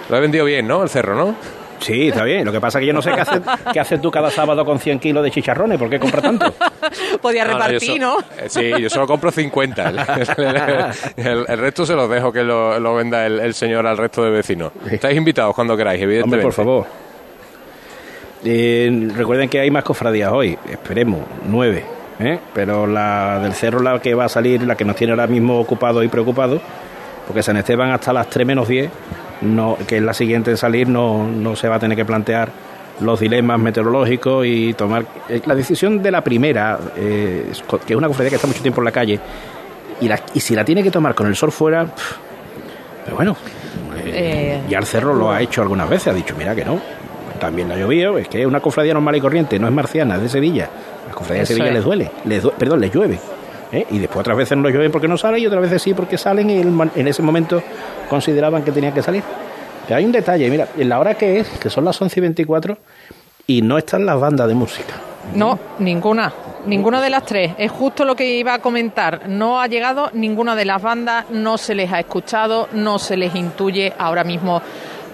[0.09, 0.83] Lo he vendido bien, ¿no?
[0.83, 1.35] El cerro, ¿no?
[1.79, 2.45] Sí, está bien.
[2.45, 4.65] Lo que pasa es que yo no sé qué haces, qué haces tú cada sábado
[4.65, 5.77] con 100 kilos de chicharrones.
[5.77, 6.53] ¿Por qué compras tanto?
[7.21, 8.17] Podía repartir, ¿no?
[8.37, 9.89] Eh, sí, yo solo compro 50.
[11.17, 14.71] El, resto se los dejo que lo, venda el, señor al resto de vecinos.
[14.89, 16.45] Estáis invitados cuando queráis, evidentemente.
[16.45, 16.85] Hombre, por favor.
[18.43, 20.57] Eh, recuerden que hay más cofradías hoy.
[20.69, 21.83] Esperemos, nueve.
[22.19, 22.39] ¿eh?
[22.53, 25.59] Pero la del cerro, la que va a salir, la que nos tiene ahora mismo
[25.59, 26.61] ocupado y preocupado,
[27.27, 28.89] porque San Esteban hasta las 3 menos 10
[29.41, 32.49] no, que es la siguiente en salir, no, no se va a tener que plantear
[32.99, 37.51] los dilemas meteorológicos y tomar eh, la decisión de la primera, eh,
[37.85, 39.19] que es una cofradía que está mucho tiempo en la calle,
[40.01, 41.85] Y, y si la tiene que tomar con el sol fuera,
[43.05, 43.37] pero bueno,
[44.05, 46.79] eh, ya el cerro lo ha hecho algunas veces, ha dicho, mira que no,
[47.39, 50.15] también la ha llovido, es que es una cofradía normal y corriente, no es marciana,
[50.15, 50.69] es de Sevilla.
[51.07, 53.19] La cofradía de Sevilla les duele, les perdón, les llueve.
[53.71, 53.85] ¿Eh?
[53.91, 56.49] Y después otras veces no llueve porque no sale y otras veces sí porque salen
[56.49, 57.61] y en ese momento
[58.09, 59.23] consideraban que tenían que salir.
[59.87, 62.21] Pero hay un detalle, mira, en la hora que es, que son las 11 y
[62.21, 62.77] 24,
[63.47, 64.95] y no están las bandas de música.
[65.33, 66.31] No, ninguna.
[66.65, 67.53] Ninguna de las tres.
[67.57, 69.29] Es justo lo que iba a comentar.
[69.29, 73.33] No ha llegado ninguna de las bandas, no se les ha escuchado, no se les
[73.35, 74.61] intuye ahora mismo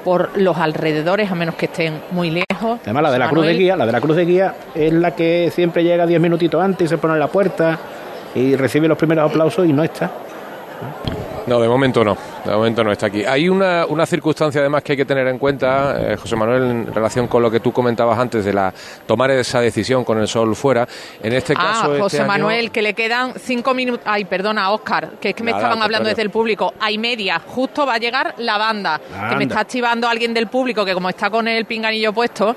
[0.03, 2.79] por los alrededores, a menos que estén muy lejos.
[2.83, 5.11] Además, la de la Cruz de Guía, la de la Cruz de Guía es la
[5.11, 7.79] que siempre llega diez minutitos antes y se pone en la puerta
[8.35, 10.11] y recibe los primeros aplausos y no está.
[11.45, 12.17] No, de momento no.
[12.45, 13.25] De momento no está aquí.
[13.25, 16.93] Hay una, una circunstancia además que hay que tener en cuenta, eh, José Manuel, en
[16.93, 18.73] relación con lo que tú comentabas antes de la
[19.05, 20.87] tomar esa decisión con el sol fuera.
[21.21, 21.93] En este ah, caso.
[21.93, 24.05] Ah, José Manuel, que le quedan cinco minutos.
[24.05, 26.73] Ay, perdona, Oscar, que es que me estaban hablando desde el público.
[26.79, 29.01] Hay media, justo va a llegar la banda.
[29.29, 32.55] Que me está activando alguien del público que, como está con el pinganillo puesto,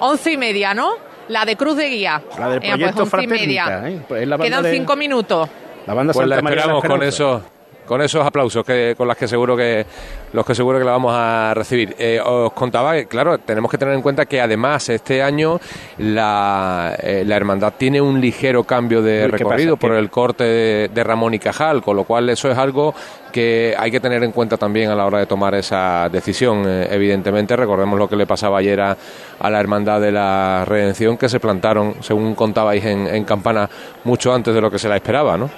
[0.00, 1.06] once y media, ¿no?
[1.28, 2.22] La de Cruz de Guía.
[2.38, 3.88] La del proyecto y media.
[3.88, 4.00] ¿eh?
[4.06, 5.48] Pues Quedan cinco minutos.
[5.86, 7.42] La banda pues la esperamos con eso
[7.86, 9.86] con esos aplausos que, con las que seguro que
[10.32, 11.94] los que seguro que la vamos a recibir.
[11.98, 15.58] Eh, os contaba que, claro, tenemos que tener en cuenta que además este año
[15.98, 21.34] la, eh, la hermandad tiene un ligero cambio de recorrido por el corte de, Ramón
[21.34, 22.94] y Cajal, con lo cual eso es algo
[23.32, 26.64] que hay que tener en cuenta también a la hora de tomar esa decisión.
[26.66, 28.96] Eh, evidentemente, recordemos lo que le pasaba ayer a,
[29.40, 33.70] la hermandad de la redención, que se plantaron, según contabais en, en Campana,
[34.04, 35.48] mucho antes de lo que se la esperaba, ¿no?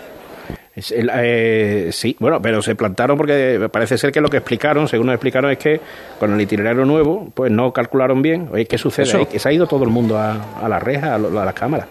[0.77, 5.15] Eh, sí, bueno, pero se plantaron porque parece ser que lo que explicaron, según nos
[5.15, 5.81] explicaron, es que
[6.19, 8.49] con el itinerario nuevo, pues no calcularon bien.
[8.53, 9.27] Oye, ¿qué sucede?
[9.27, 11.87] Que se ha ido todo el mundo a, la reja, a, las cámaras.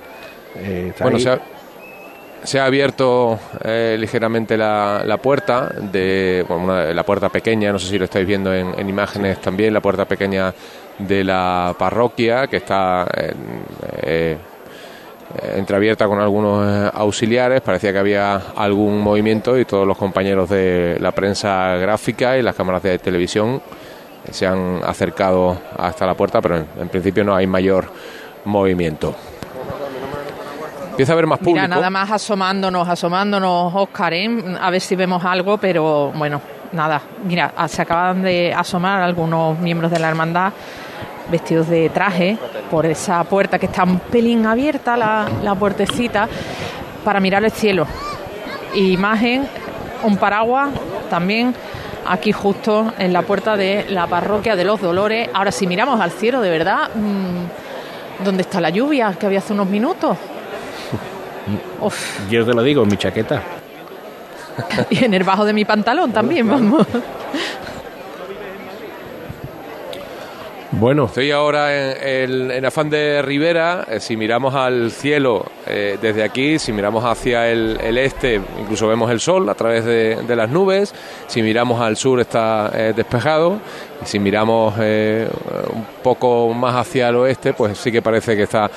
[0.56, 1.20] Eh, bueno,
[2.44, 6.46] se ha, abierto eh, ligeramente la, puerta de
[6.94, 10.54] la puerta pequeña, no sé si lo estáis viendo en, imágenes también, la puerta pequeña
[10.98, 14.38] de la parroquia que está en
[15.56, 20.98] entreabierta con algunos eh, auxiliares, parecía que había algún movimiento y todos los compañeros de
[21.00, 23.62] la prensa gráfica y las cámaras de televisión
[24.32, 27.92] se han acercado hasta la puerta, pero en, principio no hay mayor
[28.46, 29.16] movimiento.
[30.92, 31.56] Empieza a haber más público.
[31.56, 34.30] Mira, nada más asomándonos, asomándonos, Oscar, ¿eh?
[34.60, 37.02] a ver si vemos algo, pero bueno, nada.
[37.24, 40.52] Mira, se acaban de asomar algunos miembros de la hermandad
[41.32, 42.38] vestidos de traje
[42.70, 46.28] por esa puerta que está un pelín abierta, la, la puertecita,
[47.04, 47.88] para mirar el cielo.
[48.76, 49.48] Imagen,
[50.04, 50.70] un paraguas
[51.10, 51.54] también
[52.08, 55.30] aquí justo en la puerta de la parroquia de los Dolores.
[55.34, 59.54] Ahora si miramos al cielo, de verdad, mm, ¿dónde está la lluvia que había hace
[59.54, 60.18] unos minutos?
[62.30, 63.42] Yo te lo digo, en mi chaqueta.
[64.90, 66.88] y en el bajo de mi pantalón también, vamos.
[70.72, 71.06] Bueno.
[71.06, 73.86] Estoy ahora en, afán de Rivera.
[73.90, 79.10] Eh, si miramos al cielo eh, desde aquí, si miramos hacia el, este, incluso vemos
[79.10, 80.94] el sol a través de, las nubes.
[81.28, 83.60] Si miramos al sur está eh, despejado.
[84.04, 88.70] Y si miramos un poco más hacia el oeste, pues sí que parece que está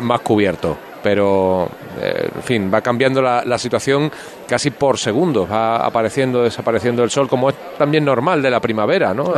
[0.00, 1.68] más cubierto pero
[2.00, 4.10] eh, en fin, va cambiando la, situación
[4.48, 9.12] casi por segundos, va apareciendo, desapareciendo el sol, como es también normal de la primavera,
[9.12, 9.32] ¿no?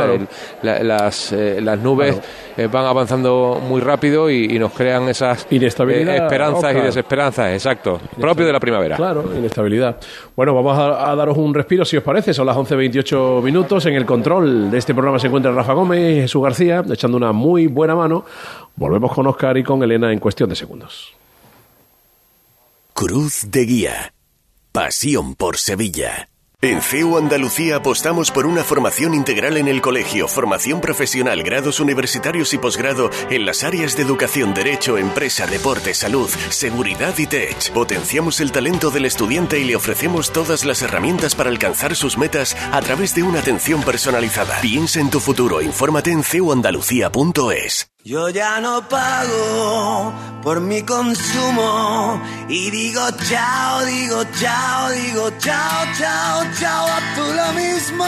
[0.63, 2.19] las, eh, las nubes
[2.55, 8.53] eh, van avanzando muy rápido y, nos crean esas esperanzas y desesperanzas, exacto, propio de
[8.53, 8.95] la primavera.
[8.95, 9.97] Claro, inestabilidad.
[10.35, 14.05] Bueno, vamos a, daros un respiro, si os parece, son las 11.28 minutos, en el
[14.05, 17.93] control de este programa se encuentra Rafa Gómez y Jesús García, echando una muy buena
[17.93, 18.23] mano.
[18.77, 21.16] Volvemos con Oscar y con Elena en cuestión de segundos.
[22.99, 24.15] Cruz de Guía.
[24.71, 26.29] Pasión por Sevilla.
[26.63, 32.55] En CEU Andalucía apostamos por una formación integral en el colegio, formación profesional, grados universitarios
[32.55, 37.71] y posgrado en las áreas de educación, derecho, empresa, deporte, salud, seguridad y tech.
[37.71, 42.57] Potenciamos el talento del estudiante y le ofrecemos todas las herramientas para alcanzar sus metas
[42.71, 44.59] a través de una atención personalizada.
[44.61, 47.91] Piensa en tu futuro, infórmate en ceuandalucía.es.
[48.03, 56.43] Yo ya no pago por mi consumo y digo chao, digo chao, digo chao, chao,
[56.57, 58.05] chao, a tú lo mismo.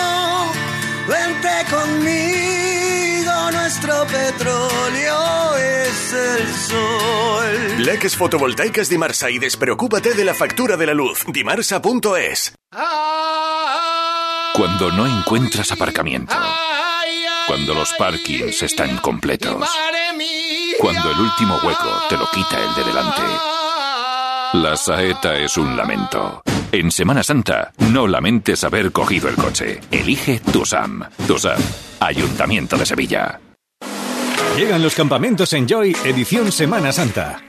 [1.07, 7.83] Vente conmigo, nuestro petróleo es el sol.
[7.83, 11.25] Leques fotovoltaicas Dimarsa y despreocúpate de la factura de la luz.
[11.27, 12.53] Dimarsa.es.
[14.53, 16.35] Cuando no encuentras aparcamiento.
[17.49, 19.67] Cuando los parkings están completos.
[20.77, 23.21] Cuando el último hueco te lo quita el de delante.
[24.53, 26.43] La saeta es un lamento.
[26.71, 29.79] En Semana Santa, no lamentes haber cogido el coche.
[29.89, 31.01] Elige TUSAM.
[31.25, 31.59] TUSAM,
[32.01, 33.39] Ayuntamiento de Sevilla.
[34.55, 37.48] Llegan los campamentos Enjoy edición Semana Santa.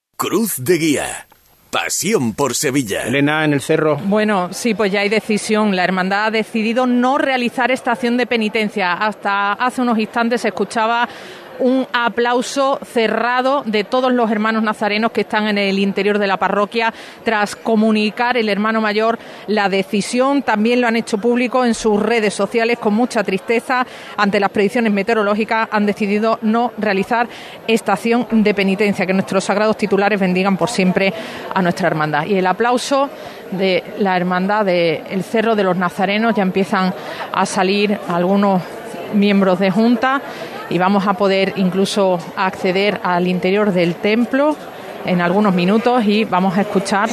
[0.21, 1.25] Cruz de Guía.
[1.71, 3.07] Pasión por Sevilla.
[3.07, 3.97] Elena, en el cerro.
[3.97, 5.75] Bueno, sí, pues ya hay decisión.
[5.75, 8.93] La hermandad ha decidido no realizar estación de penitencia.
[8.93, 11.09] Hasta hace unos instantes se escuchaba
[11.61, 16.37] un aplauso cerrado de todos los hermanos nazarenos que están en el interior de la
[16.37, 16.91] parroquia
[17.23, 20.41] tras comunicar el hermano mayor la decisión.
[20.41, 23.85] También lo han hecho público en sus redes sociales con mucha tristeza
[24.17, 25.69] ante las predicciones meteorológicas.
[25.71, 27.27] Han decidido no realizar
[27.67, 29.05] estación de penitencia.
[29.05, 31.13] Que nuestros sagrados titulares bendigan por siempre
[31.53, 32.25] a nuestra hermandad.
[32.25, 33.09] Y el aplauso
[33.51, 36.91] de la hermandad del Cerro de los Nazarenos ya empiezan
[37.31, 38.63] a salir algunos
[39.13, 40.21] miembros de junta
[40.71, 44.55] y vamos a poder incluso acceder al interior del templo
[45.05, 47.09] en algunos minutos y vamos a escuchar.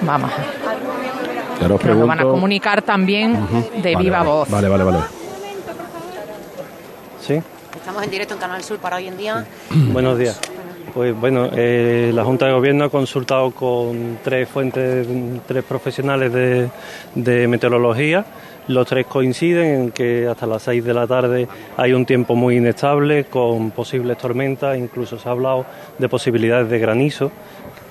[0.00, 0.30] Vamos.
[1.60, 3.46] Nos van a comunicar también
[3.80, 4.50] de viva voz.
[4.50, 4.98] Vale, vale, vale.
[7.20, 7.40] Sí.
[7.76, 9.46] Estamos en directo en Canal Sur para hoy en día.
[9.70, 10.40] Buenos días.
[10.92, 15.06] Pues bueno, eh, la Junta de Gobierno ha consultado con tres fuentes,
[15.46, 16.70] tres profesionales de,
[17.14, 18.24] de meteorología
[18.68, 22.56] los tres coinciden en que hasta las 6 de la tarde hay un tiempo muy
[22.56, 25.66] inestable con posibles tormentas, incluso se ha hablado
[25.98, 27.30] de posibilidades de granizo,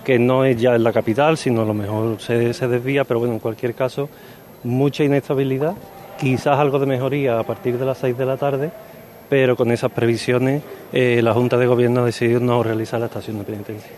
[0.04, 3.20] que no es ya en la capital, sino a lo mejor se, se desvía, pero
[3.20, 4.10] bueno, en cualquier caso,
[4.64, 5.74] mucha inestabilidad,
[6.20, 8.72] quizás algo de mejoría a partir de las 6 de la tarde,
[9.30, 13.40] pero con esas previsiones eh, la Junta de Gobierno ha decidido no realizar la estación
[13.40, 13.92] de penitencia.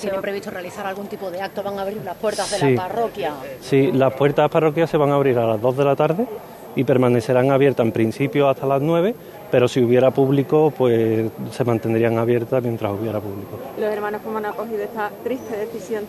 [0.00, 1.62] ¿Tiene previsto realizar algún tipo de acto?
[1.62, 3.34] ¿Van a abrir las puertas de la parroquia?
[3.60, 5.94] Sí, las puertas de la parroquia se van a abrir a las 2 de la
[5.94, 6.26] tarde
[6.74, 9.14] y permanecerán abiertas en principio hasta las 9,
[9.50, 13.58] pero si hubiera público, pues se mantendrían abiertas mientras hubiera público.
[13.78, 16.04] ¿Los hermanos cómo han acogido esta triste decisión?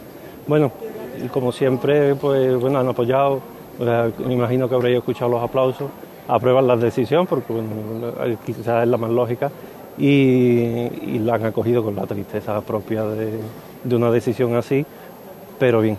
[0.47, 0.71] Bueno,
[1.31, 3.41] como siempre, pues bueno, han apoyado,
[4.25, 5.89] me imagino que habréis escuchado los aplausos,
[6.27, 9.51] aprueban la decisión, porque bueno, quizás es la más lógica,
[9.97, 13.39] y la han acogido con la tristeza propia de,
[13.83, 14.85] de una decisión así,
[15.59, 15.97] pero bien.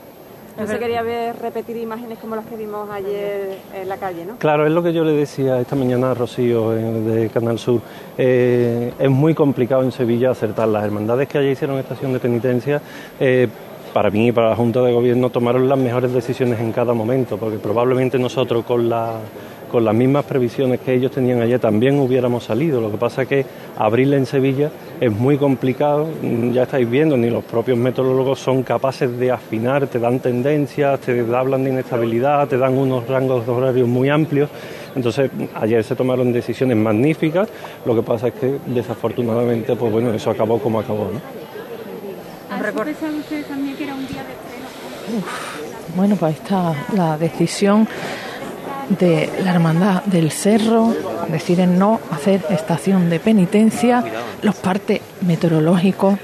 [0.58, 4.36] No se quería ver repetir imágenes como las que vimos ayer en la calle, ¿no?
[4.36, 7.80] Claro, es lo que yo le decía esta mañana a Rocío de Canal Sur.
[8.18, 12.82] Eh, es muy complicado en Sevilla acertar las hermandades que allí hicieron estación de penitencia.
[13.18, 13.48] Eh,
[13.94, 17.38] para mí y para la Junta de Gobierno tomaron las mejores decisiones en cada momento,
[17.38, 19.16] porque probablemente nosotros con la
[19.72, 22.80] con las mismas previsiones que ellos tenían ayer también hubiéramos salido.
[22.80, 26.08] Lo que pasa es que abrirla en Sevilla es muy complicado,
[26.52, 31.20] ya estáis viendo, ni los propios meteorólogos son capaces de afinar, te dan tendencias, te
[31.34, 34.50] hablan de inestabilidad, te dan unos rangos horarios muy amplios.
[34.94, 37.48] Entonces, ayer se tomaron decisiones magníficas,
[37.86, 41.42] lo que pasa es que desafortunadamente, pues bueno, eso acabó como acabó, ¿no?
[43.48, 44.52] también que era un día de
[45.94, 47.86] bueno, pues está la decisión
[48.98, 50.94] de la Hermandad del Cerro
[51.28, 54.04] deciden no hacer estación de penitencia.
[54.42, 56.18] Los partes meteorológicos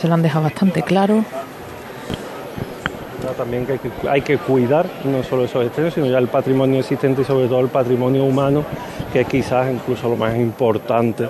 [0.00, 1.24] se lo han dejado bastante claro.
[3.36, 3.78] También que
[4.08, 7.60] hay, que cuidar no solo esos extremos, sino ya el patrimonio existente y sobre todo
[7.60, 8.64] el patrimonio humano,
[9.12, 11.28] que es quizás incluso lo más importante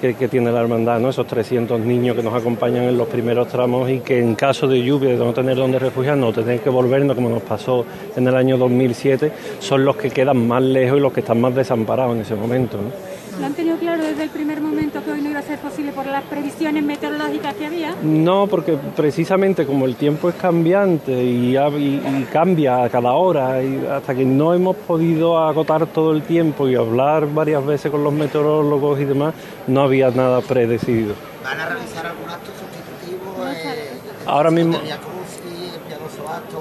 [0.00, 1.10] que, tiene la hermandad, ¿no?
[1.10, 4.82] esos 300 niños que nos acompañan en los primeros tramos y que en caso de
[4.82, 7.84] lluvia, de no tener dónde refugiarnos, tener que volvernos, como nos pasó
[8.16, 11.54] en el año 2007, son los que quedan más lejos y los que están más
[11.54, 12.78] desamparados en ese momento.
[13.38, 15.92] ¿Lo han tenido claro desde el primer momento que hoy no iba a ser posible
[16.60, 17.94] previsiones meteorológicas que había?
[18.02, 21.56] No, porque precisamente como el tiempo es cambiante y,
[22.30, 26.74] cambia a cada hora, y hasta que no hemos podido agotar todo el tiempo y
[26.74, 29.34] hablar varias veces con los meteorólogos y demás,
[29.66, 31.14] no había nada predecido.
[31.42, 33.30] ¿Van a realizar algún acto sustitutivo?
[34.26, 34.78] ahora mismo,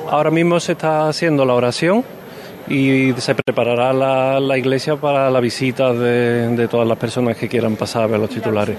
[0.10, 2.06] ahora mismo se está haciendo la oración
[2.70, 3.92] y se preparará
[4.40, 8.30] la, iglesia para la visita de, todas las personas que quieran pasar a ver los
[8.30, 8.78] titulares.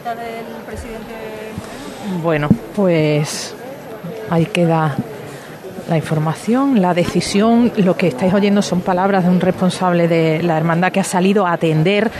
[2.22, 3.54] Bueno, pues
[4.28, 4.94] ahí queda
[5.88, 7.72] la información, la decisión.
[7.76, 11.46] Lo que estáis oyendo son palabras de un responsable de la hermandad que ha salido
[11.46, 12.10] a atender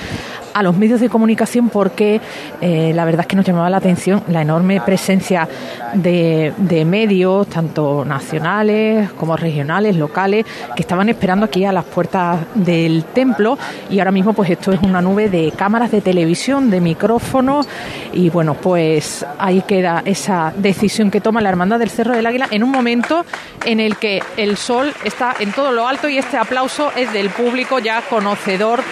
[0.55, 2.21] a los medios de comunicación porque
[2.61, 5.49] eh, la verdad es que nos llamaba la atención la enorme presencia
[5.95, 6.53] de,
[6.87, 13.59] medios, tanto nacionales como regionales, locales, que estaban esperando aquí a las puertas del templo.
[13.91, 17.69] Y ahora mismo pues esto es una nube de cámaras de televisión, de micrófonos
[18.13, 22.49] y bueno pues ahí queda esa decisión que toma la Hermandad del Cerro del Águila
[22.51, 23.25] en un momento
[23.65, 27.31] en el que el sol está en todo lo alto y este aplauso es del
[27.31, 28.83] público ya conocedor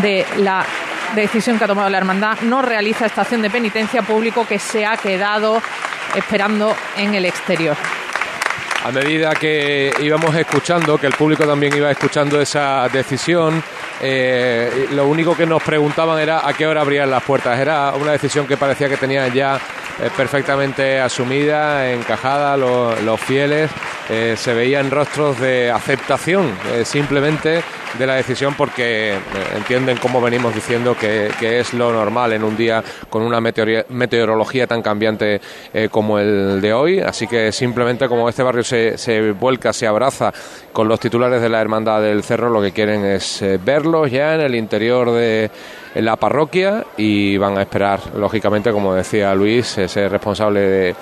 [0.00, 0.64] de la
[1.14, 4.96] decisión que ha tomado la hermandad, no realiza estación de penitencia público que se ha
[4.96, 5.60] quedado
[6.14, 7.76] esperando en el exterior.
[8.84, 13.62] A medida que íbamos escuchando, que el público también iba escuchando esa decisión,
[14.00, 17.56] eh, lo único que nos preguntaban era a qué hora abrían las puertas.
[17.60, 19.54] Era una decisión que parecía que tenían ya
[20.00, 23.70] eh, perfectamente asumida, encajada, los fieles.
[24.12, 26.50] Eh, se veían rostros de aceptación
[26.84, 27.62] simplemente
[27.98, 29.14] de la decisión porque
[29.56, 34.82] entienden, como venimos diciendo, que, es lo normal en un día con una meteorología tan
[34.82, 35.40] cambiante
[35.90, 37.00] como el de hoy.
[37.00, 40.32] Así que simplemente como este barrio se, se vuelca, se abraza
[40.72, 44.42] con los titulares de la Hermandad del Cerro, lo que quieren es verlo ya en
[44.42, 45.50] el interior de
[45.94, 50.96] la parroquia y van a esperar, lógicamente, como decía Luis, ese responsable de,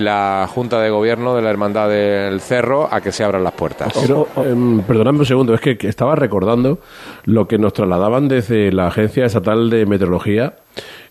[0.00, 3.92] la Junta de Gobierno de la Hermandad del Cerro a que se abran las puertas.
[4.00, 6.78] Pero, em, perdonadme un segundo, es que, estaba recordando
[7.24, 10.56] lo que nos trasladaban desde la Agencia Estatal de Meteorología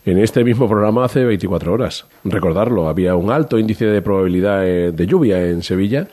[0.06, 2.06] en este mismo programa hace 24 horas.
[2.24, 6.08] Recordarlo, había un alto índice de probabilidad eh, de lluvia en Sevilla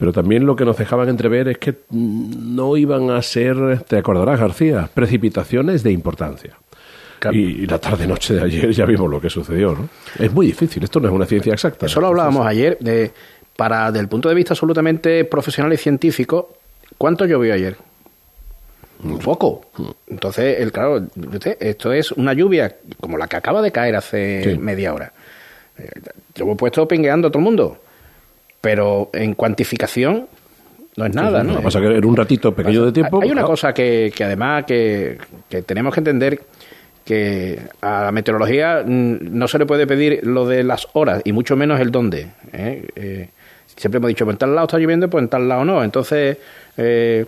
[0.00, 4.40] pero también lo que nos dejaban entrever es que no iban a ser, te acordarás
[4.40, 6.56] García, precipitaciones de importancia.
[7.32, 9.88] Y, la tarde-noche de ayer ya vimos lo que sucedió, ¿no?
[10.18, 11.86] Es muy difícil, esto no es una ciencia exacta.
[11.86, 13.10] Eso lo hablábamos ayer, de,
[13.56, 16.56] para, del punto de vista absolutamente profesional y científico,
[16.96, 17.76] ¿cuánto llovió ayer?
[19.02, 19.66] Un poco.
[20.08, 21.06] Entonces, el, claro,
[21.58, 25.12] esto es una lluvia como la que acaba de caer hace media hora.
[25.78, 25.88] Eh,
[26.34, 27.80] yo he puesto pingueando a todo el mundo
[28.60, 30.26] pero en cuantificación
[30.96, 31.60] no es nada, ¿no?
[31.62, 33.22] Pasa que en un ratito pequeño de tiempo.
[33.22, 35.18] Hay una cosa que, que además que,
[35.64, 36.40] tenemos que entender
[37.10, 41.32] que a la meteorología mm, no se le puede pedir lo de las horas y
[41.32, 42.28] mucho menos el dónde.
[42.52, 42.86] ¿eh?
[42.94, 43.28] Eh,
[43.74, 45.82] siempre hemos dicho, pues en tal lado está lloviendo, pues en tal lado no.
[45.82, 46.38] Entonces,
[46.76, 47.26] eh,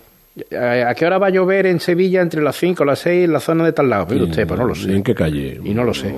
[0.53, 3.33] ¿a qué hora va a llover en Sevilla entre las 5 y las 6 en
[3.33, 4.07] la zona de tal lado?
[4.07, 4.95] Pues usted, pues no lo sé.
[4.95, 5.61] ¿En qué calle?
[5.64, 6.14] Y no lo sé.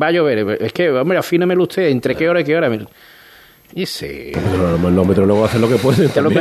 [0.00, 0.62] Va a llover.
[0.62, 2.70] Es que, hombre, afínemelo usted, ¿entre qué hora y qué hora?
[3.76, 4.32] Y sí.
[4.80, 6.10] Los meteorólogos hacen lo que pueden.
[6.24, 6.32] Los,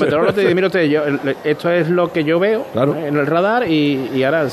[0.00, 1.02] meteorólogos te dicen, mira usted, yo,
[1.44, 4.48] esto es lo que yo veo en el radar y, y ahora,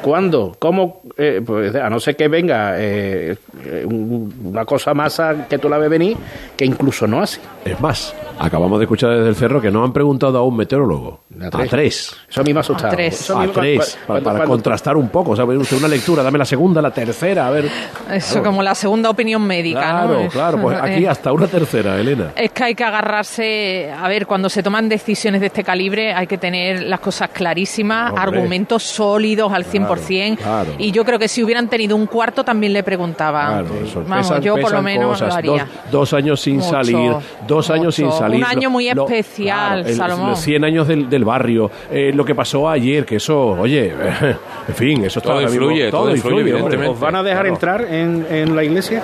[0.00, 0.56] ¿cuándo?
[0.58, 1.02] ¿Cómo?
[1.18, 3.36] Eh, pues, a no ser que venga eh,
[3.84, 6.16] una cosa más que tú la ves venir,
[6.56, 7.38] que incluso no hace.
[7.66, 11.20] Es más, acabamos de escuchar desde el cerro que no han preguntado a un meteorólogo.
[11.40, 12.16] A tres.
[12.28, 12.88] Eso a mí me ha asustado.
[12.88, 13.30] A tres.
[13.30, 13.98] a tres.
[14.06, 15.32] para, contrastar un poco.
[15.32, 17.68] O sea, usted una lectura, dame la segunda, la tercera, a ver.
[18.10, 21.08] Eso como la segunda opinión médica, claro, Claro, Pues aquí eh.
[21.08, 21.57] hasta una tercera,
[21.98, 22.32] Elena.
[22.36, 23.90] Es que hay que agarrarse.
[23.90, 28.12] A ver, cuando se toman decisiones de este calibre, hay que tener las cosas clarísimas,
[28.16, 30.76] argumentos sólidos al 100%.
[30.78, 33.62] Y yo creo que si hubieran tenido un cuarto, también le preguntaba.
[34.06, 35.66] Vamos, yo por lo menos lo haría.
[35.90, 37.12] Dos, años sin salir,
[37.46, 38.38] dos años sin salir.
[38.38, 40.36] Un año muy especial, Salomón.
[40.36, 43.92] 100 años del, del barrio, eh, lo que pasó ayer, que eso, oye,
[44.68, 48.64] en fin, eso todo influye, todo, influye, ¿Os van a dejar entrar en, en la
[48.64, 49.02] iglesia?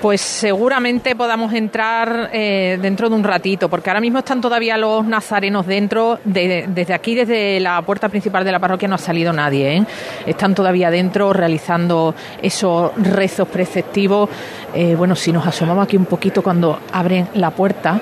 [0.00, 5.04] Pues seguramente podamos entrar eh, dentro de un ratito, porque ahora mismo están todavía los
[5.04, 6.18] nazarenos dentro.
[6.24, 9.76] desde aquí, desde la puerta principal de la parroquia, no ha salido nadie.
[9.76, 9.84] ¿eh?
[10.24, 14.30] Están todavía dentro realizando esos rezos preceptivos.
[14.72, 18.00] Eh, bueno, si nos asomamos aquí un poquito cuando abren la puerta,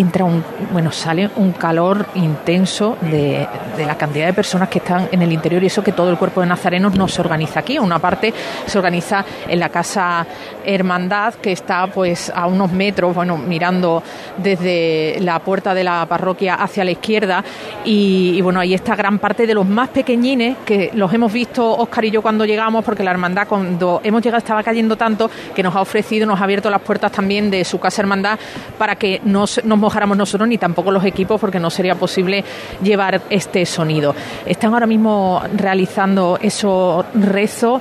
[0.00, 3.46] entra un, bueno, sale un calor intenso de,
[3.78, 6.40] la cantidad de personas que están en el interior y eso que todo el cuerpo
[6.40, 7.78] de nazarenos no se organiza aquí.
[7.78, 8.32] Una parte
[8.66, 10.26] se organiza en la casa
[10.64, 14.02] Hermandad, que está pues a unos metros, bueno, mirando
[14.36, 17.42] desde la puerta de la parroquia hacia la izquierda.
[17.84, 22.04] Y, bueno, ahí está gran parte de los más pequeñines, que los hemos visto Oscar
[22.04, 25.74] y yo cuando llegamos, porque la hermandad cuando hemos llegado estaba cayendo tanto que nos
[25.74, 28.38] ha ofrecido, nos ha abierto las puertas también de su casa hermandad
[28.76, 32.44] para que no nos mojáramos nosotros ni tampoco los equipos, porque no sería posible
[32.82, 34.14] llevar este sonido.
[34.44, 37.80] Están ahora mismo realizando esos rezos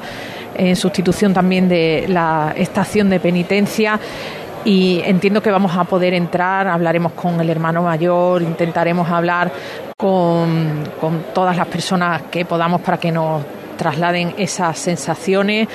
[0.55, 3.99] en sustitución también de la estación de penitencia
[4.63, 9.51] y entiendo que vamos a poder entrar, hablaremos con el hermano mayor, intentaremos hablar
[9.97, 13.43] con, con todas las personas que podamos para que nos
[13.77, 15.67] trasladen esas sensaciones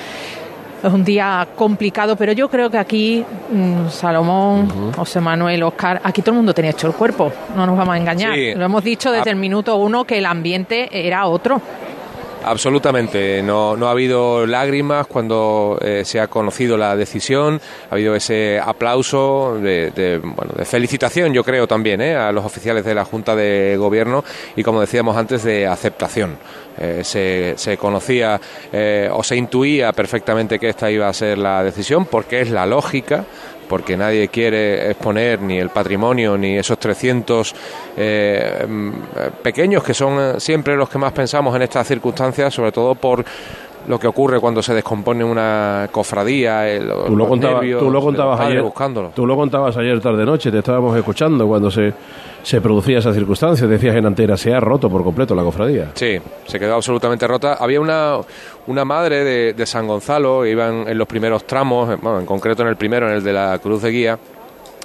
[0.82, 6.22] es un día complicado, pero yo creo que aquí, mm, Salomón, José Manuel, Oscar, aquí
[6.22, 8.36] todo el mundo tenía hecho el cuerpo, no nos vamos a engañar.
[8.56, 9.32] Lo hemos dicho desde ah.
[9.32, 11.60] el minuto uno que el ambiente era otro.
[12.44, 18.16] Absolutamente, no, no ha habido lágrimas cuando eh, se ha conocido la decisión, ha habido
[18.16, 23.04] ese aplauso de, bueno, de felicitación, yo creo también, eh, a los oficiales de la
[23.04, 24.24] Junta de Gobierno
[24.56, 26.36] y, como decíamos antes, de aceptación.
[26.78, 28.40] Eh, se, se, conocía
[29.12, 33.24] o se intuía perfectamente que esta iba a ser la decisión porque es la lógica
[33.72, 37.54] porque nadie quiere exponer ni el patrimonio ni esos 300
[37.96, 38.92] eh, mm,
[39.42, 43.24] pequeños que son eh, siempre los que más pensamos en estas circunstancias, sobre todo por
[43.88, 46.64] lo que ocurre cuando se descompone una cofradía.
[47.06, 48.64] tú, lo tú lo contabas ayer.
[49.14, 51.92] Tú lo contabas ayer tarde noche, te estábamos escuchando cuando se
[52.42, 53.66] se producía esa circunstancia.
[53.66, 55.90] Decías en antera, se ha roto por completo la cofradía.
[55.94, 57.54] Sí, se quedó absolutamente rota.
[57.54, 58.16] Había una,
[58.66, 62.68] una madre de, de San Gonzalo, iban en los primeros tramos, bueno, en concreto en
[62.68, 64.18] el primero, en el de la Cruz de Guía,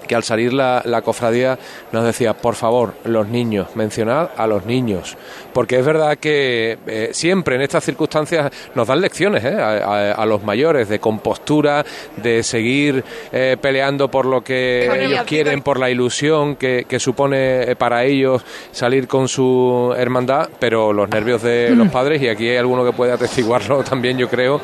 [0.08, 1.60] que al salir la, cofradía
[1.92, 5.16] nos decía, por favor, los niños, mencionad a los niños,
[5.54, 10.44] porque es verdad que eh, siempre en estas circunstancias nos dan lecciones eh, a, los
[10.44, 11.86] mayores de compostura,
[12.18, 18.04] de seguir eh, peleando por lo que ellos quieren, por la ilusión que, supone para
[18.06, 22.84] ellos salir con su hermandad, pero los nervios de los padres, y aquí hay alguno
[22.84, 24.60] que puede atestiguarlo también, yo creo,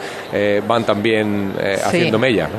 [0.67, 2.49] van también haciendo mella.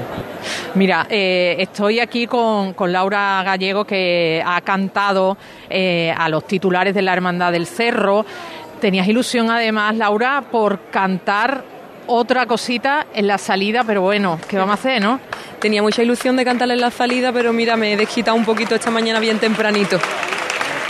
[0.75, 5.37] Mira, estoy aquí con, con Laura Gallego, que ha cantado
[5.71, 8.25] eh, a los titulares de la Hermandad del Cerro.
[8.81, 11.65] Tenías ilusión, además, Laura, por cantar
[12.07, 15.21] otra cosita en la salida, pero bueno, ¿qué vamos a hacer, no?
[15.59, 18.75] Tenía mucha ilusión de cantarle en la salida, pero mira, me he desquitado un poquito
[18.75, 19.99] esta mañana bien tempranito.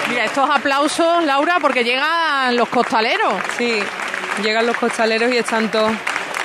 [0.09, 3.35] Mira, estos aplausos, Laura, porque llegan los costaleros.
[3.57, 3.79] Sí,
[4.43, 5.93] llegan los costaleros y están todos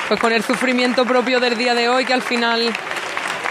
[0.07, 2.71] pues con el sufrimiento propio del día de hoy, que al final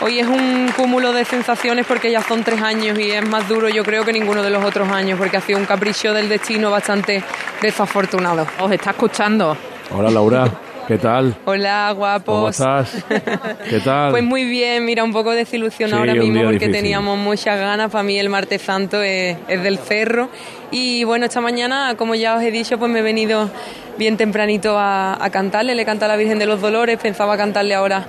[0.00, 3.68] Hoy es un cúmulo de sensaciones porque ya son tres años y es más duro
[3.68, 6.70] yo creo que ninguno de los otros años porque ha sido un capricho del destino
[6.70, 7.22] bastante
[7.60, 8.46] desafortunado.
[8.60, 9.56] Os está escuchando.
[9.90, 10.48] Hola Laura.
[10.88, 11.36] ¿Qué tal?
[11.44, 12.34] Hola, guapos.
[12.34, 13.04] ¿Cómo estás?
[13.68, 14.10] ¿Qué tal?
[14.10, 17.90] Pues muy bien, mira, un poco desilusionado ahora mismo porque teníamos muchas ganas.
[17.90, 20.30] Para mí el martes santo es, del cerro.
[20.70, 23.50] Y bueno, esta mañana, como ya os he dicho, pues me he venido
[23.98, 25.74] bien tempranito a, a cantarle.
[25.74, 28.06] Le canta a la Virgen de los Dolores, pensaba cantarle ahora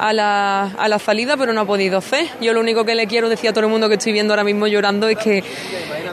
[0.00, 2.26] a la, a la salida, pero no ha podido ser.
[2.40, 4.44] Yo lo único que le quiero decir a todo el mundo que estoy viendo ahora
[4.44, 5.44] mismo llorando es que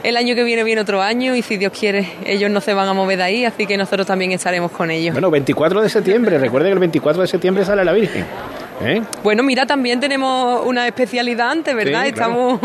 [0.04, 2.90] el año que viene viene otro año y si Dios quiere, ellos no se van
[2.90, 5.14] a mover de ahí, así que nosotros también estaremos con ellos.
[5.14, 8.26] Bueno, 24 de septiembre, recuerden que el 24 de septiembre sale la Virgen.
[8.82, 9.02] ¿Eh?
[9.24, 12.06] Bueno, mira, también tenemos una especialidad antes, ¿verdad?
[12.08, 12.60] Estamos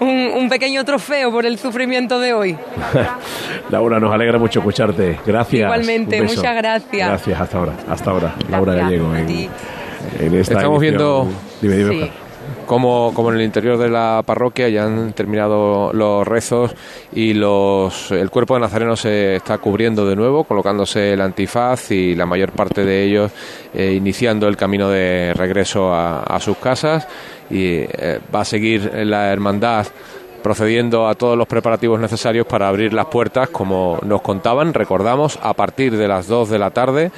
[0.00, 2.56] un, un, pequeño trofeo por el sufrimiento de hoy.
[3.70, 5.20] Laura, nos alegra mucho escucharte.
[5.24, 5.62] Gracias.
[5.62, 7.08] Igualmente, muchas gracias.
[7.08, 7.72] Gracias, hasta ahora.
[7.88, 8.34] Hasta ahora.
[8.50, 9.12] Laura Gallego.
[10.38, 11.28] Estamos viendo
[12.66, 16.74] como, como, en el interior de la parroquia ya han terminado los rezos
[17.12, 22.14] y los, el cuerpo de Nazareno se está cubriendo de nuevo, colocándose el antifaz y
[22.14, 23.32] la mayor parte de ellos
[23.74, 27.08] eh, iniciando el camino de regreso a, sus casas.
[27.50, 29.86] Y eh, va a seguir la hermandad
[30.42, 35.52] procediendo a todos los preparativos necesarios para abrir las puertas, como nos contaban, recordamos, a
[35.54, 37.10] partir de las 2 de la tarde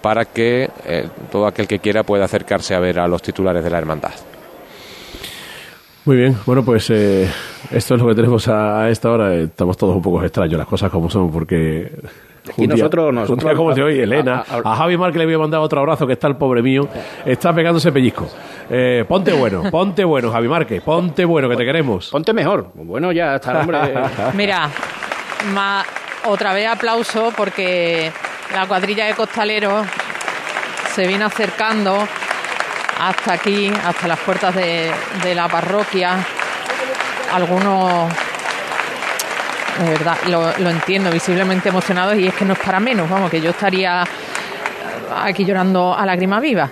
[0.00, 3.70] para que eh, todo aquel que quiera pueda acercarse a ver a los titulares de
[3.70, 4.12] la hermandad.
[6.04, 7.28] Muy bien, bueno, pues eh,
[7.70, 9.34] esto es lo que tenemos a, esta hora.
[9.34, 11.92] Estamos todos un poco extraños, las cosas como son, porque
[12.56, 15.60] y nosotros, nosotros como se oye, Elena, a, Javi Mar que le voy a mandar
[15.60, 16.88] otro abrazo, que está el pobre mío,
[17.24, 18.28] está pegándose pellizco.
[18.70, 22.08] Eh, ponte bueno, ponte bueno, Javi Marque, ponte bueno, que te queremos.
[22.10, 22.70] Ponte mejor.
[22.74, 23.78] Bueno, ya está el hombre.
[24.34, 24.70] Mira,
[26.26, 28.10] otra vez aplauso porque
[28.52, 29.86] la cuadrilla de costaleros
[30.94, 32.06] se viene acercando
[32.98, 34.92] hasta aquí, hasta las puertas de,
[35.34, 36.16] la parroquia.
[37.32, 38.12] algunos
[39.78, 43.40] de verdad, lo, entiendo, visiblemente emocionados y es que no es para menos, vamos, que
[43.40, 44.04] yo estaría
[45.22, 46.68] aquí llorando a lágrima viva.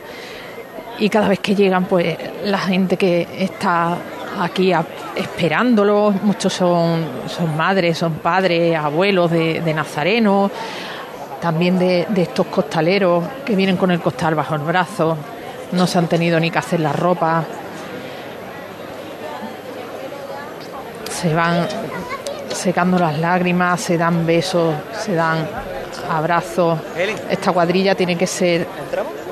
[0.99, 3.97] Y cada vez que llegan, pues la gente que está
[4.41, 4.73] aquí
[5.15, 10.51] esperándolo, muchos son, son madres, son padres, abuelos de, de Nazareno,
[11.47, 15.17] también de, de, estos costaleros que vienen con el costal bajo el brazo,
[15.71, 17.45] no se han tenido ni que hacer la ropa.
[21.09, 21.69] Se van
[22.49, 25.47] secando las lágrimas, se dan besos, se dan
[26.11, 26.81] abrazos.
[27.31, 28.67] Esta cuadrilla tiene que ser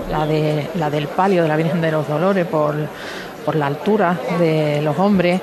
[0.09, 2.77] la, de, la del palio de la Virgen de los Dolores por,
[3.45, 5.41] por la altura de los hombres.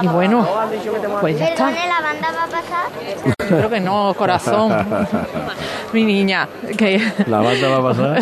[0.00, 0.46] Y bueno,
[1.20, 1.70] pues ya está.
[1.72, 3.36] la banda va a pasar?
[3.36, 4.70] Creo que no, corazón.
[5.92, 6.48] Mi niña.
[6.76, 7.00] Que...
[7.26, 8.18] ¿La banda va a pasar?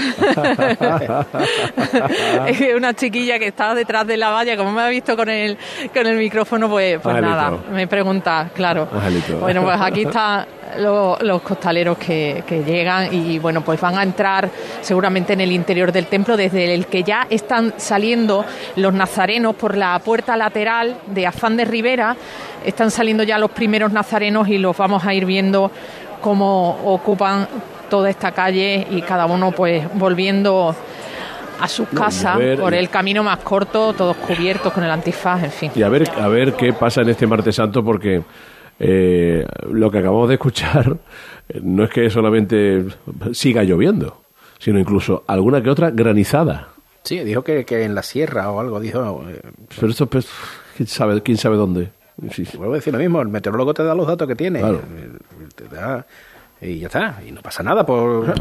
[2.48, 5.58] es una chiquilla que estaba detrás de la valla, como me ha visto con el,
[5.92, 8.88] con el micrófono, pues, pues nada, me pregunta, claro.
[9.40, 10.46] Bueno, pues aquí está
[10.78, 14.48] los, costaleros que, llegan y bueno, pues van a entrar
[14.80, 18.44] seguramente en el interior del templo desde el que ya están saliendo
[18.76, 22.16] los nazarenos por la puerta lateral de Afán de Rivera,
[22.64, 25.70] están saliendo ya los primeros nazarenos y los vamos a ir viendo
[26.20, 27.48] cómo ocupan
[27.88, 30.74] toda esta calle y cada uno pues volviendo
[31.60, 35.72] a sus casas por el camino más corto, todos cubiertos con el antifaz, en fin.
[35.74, 38.22] Y a ver, a ver qué pasa en este martes santo porque
[38.78, 40.96] eh, lo que acabamos de escuchar
[41.48, 42.84] eh, no es que solamente
[43.32, 44.22] siga lloviendo,
[44.58, 46.68] sino incluso alguna que otra granizada.
[47.02, 49.24] Sí, dijo que, que en la sierra o algo, dijo.
[49.28, 49.40] Eh,
[49.80, 50.28] Pero esto, pues,
[50.76, 51.90] ¿quién sabe, quién sabe dónde?
[52.32, 54.60] Sí, Vuelvo a decir lo mismo, el meteorólogo te da los datos que tiene.
[56.61, 58.34] Y ya está, y no pasa nada por,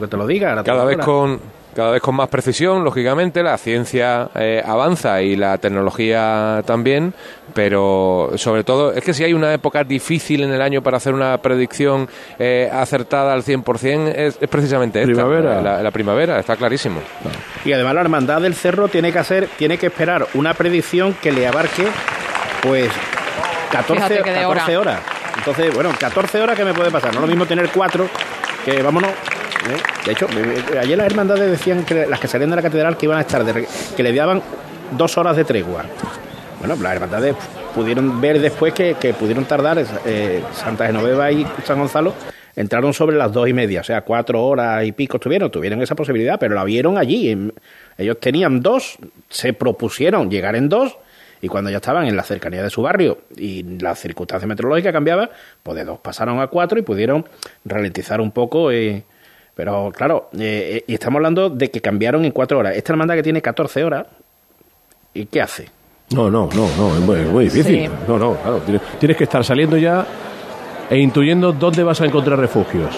[0.00, 0.62] que te lo diga.
[0.62, 1.40] Cada vez con
[1.76, 7.12] cada vez con más precisión, lógicamente, la ciencia eh, avanza y la tecnología también,
[7.52, 11.12] pero sobre todo es que si hay una época difícil en el año para hacer
[11.12, 12.08] una predicción
[12.38, 15.82] eh, acertada al 100%, es, es precisamente esta, primavera.
[15.82, 17.00] La, primavera, está clarísimo.
[17.66, 21.30] Y además la hermandad del cerro tiene que hacer, tiene que esperar una predicción que
[21.30, 21.84] le abarque,
[22.62, 22.90] pues,
[23.70, 25.00] 14, 14 horas.
[25.46, 27.14] Entonces, bueno, 14 horas, ¿qué me puede pasar?
[27.14, 28.08] No lo mismo tener 4
[28.64, 30.04] que vámonos ¿eh?
[30.04, 30.26] De hecho,
[30.76, 33.44] ayer las hermandades decían que las que salían de la catedral que iban a estar,
[33.96, 34.42] que le daban
[34.90, 35.84] dos horas de tregua.
[36.58, 37.36] Bueno, las hermandades
[37.76, 42.12] pudieron ver después que, pudieron tardar, eh, Santa Genoveva y San Gonzalo
[42.56, 45.94] entraron sobre las dos y media, o sea, cuatro horas y pico tuvieron, tuvieron esa
[45.94, 47.52] posibilidad, pero la vieron allí.
[47.96, 50.96] Ellos tenían dos, se propusieron llegar en dos,
[51.40, 55.30] y cuando ya estaban en la cercanía de su barrio y la circunstancia meteorológica cambiaba,
[55.62, 57.26] pues de dos pasaron a cuatro y pudieron
[57.64, 58.70] ralentizar un poco.
[58.70, 59.04] Eh,
[59.54, 62.76] pero claro, eh, y estamos hablando de que cambiaron en cuatro horas.
[62.76, 64.06] Esta hermandad que tiene 14 horas,
[65.14, 65.70] ¿y qué hace?
[66.14, 67.90] No, no, no, no, es muy, difícil.
[68.06, 68.60] No, no, claro,
[69.00, 70.06] tienes, que estar saliendo ya
[70.88, 72.94] e intuyendo dónde vas a encontrar refugios.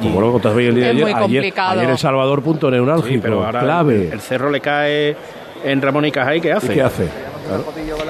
[0.00, 4.10] como lo contaste el día de ayer, ayer, El Salvador punto neurálgico, pero ahora clave.
[4.12, 5.16] El, cerro le cae
[5.64, 6.74] en Ramón y Cajay, ¿qué hace?
[6.74, 7.08] qué hace?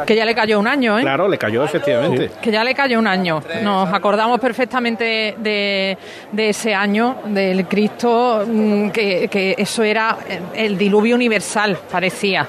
[0.07, 1.03] Que ya le cayó un año, ¿eh?
[1.03, 2.31] Claro, le cayó efectivamente.
[2.41, 3.43] Que ya le cayó un año.
[3.63, 5.99] Nos acordamos perfectamente de,
[6.37, 10.17] ese año, del Cristo, mm, que, que eso era
[10.55, 12.47] el diluvio universal, parecía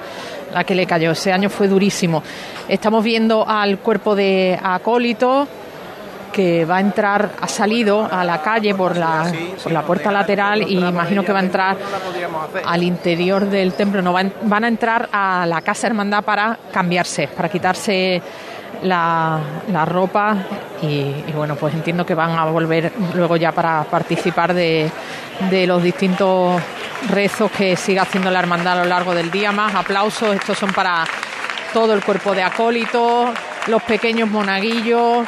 [0.52, 1.10] la que le cayó.
[1.10, 2.22] Ese año fue durísimo.
[2.68, 5.46] Estamos viendo al cuerpo de acólito
[6.32, 9.30] que va a entrar, ha salido a la calle por la,
[9.62, 11.76] por la puerta lateral y imagino que va a entrar
[12.64, 14.02] al interior del templo.
[14.02, 18.22] No, van, van a entrar a la casa hermandad para cambiarse, para quitarse
[18.82, 19.40] la,
[19.84, 20.36] ropa
[20.82, 24.90] y, bueno, pues entiendo que van a volver luego ya para participar de,
[25.50, 26.60] de los distintos
[27.10, 29.52] rezos que siga haciendo la hermandad a lo largo del día.
[29.52, 31.04] Más aplausos, estos son para
[31.72, 33.30] todo el cuerpo de acólitos,
[33.66, 35.26] los pequeños monaguillos,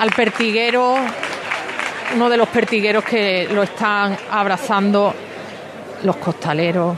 [0.00, 0.96] al pertiguero,
[2.14, 5.14] uno de los pertigueros que lo están abrazando
[6.02, 6.96] los costaleros,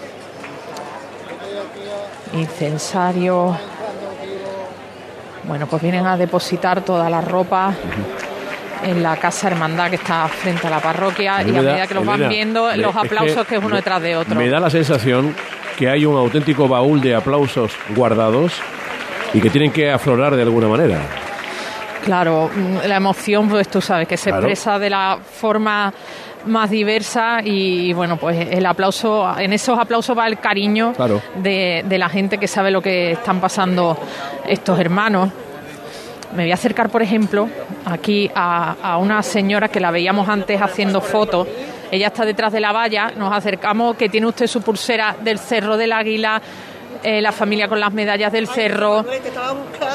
[2.32, 3.57] incensarios.
[5.44, 7.72] Bueno, pues vienen a depositar toda la ropa
[8.82, 12.05] en la casa hermandad que está frente a la parroquia y a medida que los
[12.05, 14.34] van viendo, los aplausos que, es uno detrás de otro.
[14.34, 15.34] Me da la sensación
[15.78, 18.53] que hay un auténtico baúl de aplausos guardados
[19.32, 21.26] y que tienen que aflorar de alguna manera.
[22.07, 25.92] Claro, mm, la emoción, pues tú sabes, que se expresa de la forma
[26.44, 30.92] más diversa y bueno, pues el aplauso, en esos aplausos va el cariño
[31.34, 33.98] de, la gente que sabe lo que están pasando
[34.46, 35.30] estos hermanos.
[36.36, 37.48] Me voy a acercar, por ejemplo,
[37.84, 41.48] aquí a, a una señora que la veíamos antes haciendo fotos.
[41.90, 45.76] Ella está detrás de la valla, nos acercamos, que tiene usted su pulsera del Cerro
[45.76, 46.40] del Águila,
[47.02, 49.04] eh, la familia con las medallas del cerro.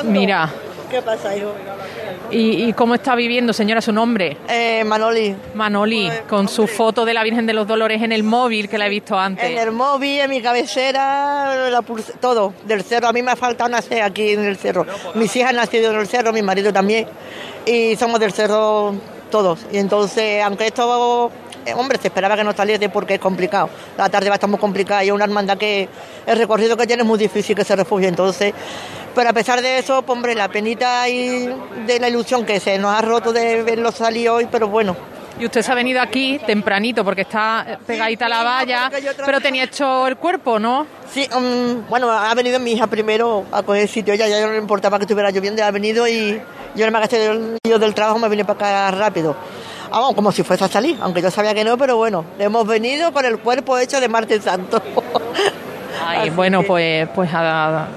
[0.03, 0.49] Mira.
[0.91, 1.53] ¿Qué pasa, hijo?
[2.31, 4.35] ¿Y, cómo está viviendo, señora, su nombre?
[4.49, 5.33] Eh, Manoli.
[5.53, 8.87] Manoli, con su foto de la Virgen de los Dolores en el móvil que la
[8.87, 9.49] he visto antes.
[9.49, 11.71] En el móvil, en mi cabecera,
[12.19, 12.53] todo.
[12.65, 13.07] Del cerro.
[13.07, 14.85] A mí me ha faltado nacer aquí en el cerro.
[15.15, 17.07] Mis hijas han nacido en el cerro, mi marido también.
[17.65, 18.93] Y somos del cerro
[19.29, 19.65] todos.
[19.71, 21.31] Y entonces, aunque esto
[21.65, 23.69] eh, hombre, se esperaba que no saliese porque es complicado.
[23.97, 25.87] La tarde va a estar muy complicada y es una hermandad que
[26.25, 28.07] el recorrido que tiene es muy difícil que se refugie.
[28.07, 28.53] Entonces,
[29.13, 31.49] pero a pesar de eso, pues, hombre, la penita y
[31.85, 34.95] de la ilusión que se nos ha roto de verlo salir hoy, pero bueno.
[35.39, 38.91] Y usted se ha venido aquí tempranito porque está pegadita a la valla,
[39.25, 40.85] pero tenía hecho el cuerpo, ¿no?
[41.11, 44.59] Sí, um, bueno, ha venido mi hija primero a coger sitio, ella ya no le
[44.59, 46.39] importaba que estuviera lloviendo, ha venido y
[46.75, 49.35] yo no me gasté del, del trabajo, me vine para acá rápido.
[49.91, 53.11] Vamos, como si fuese a salir, aunque yo sabía que no, pero bueno, hemos venido
[53.11, 54.81] con el cuerpo hecho de Martes Santo.
[56.07, 57.87] Ay, bueno, pues, pues a,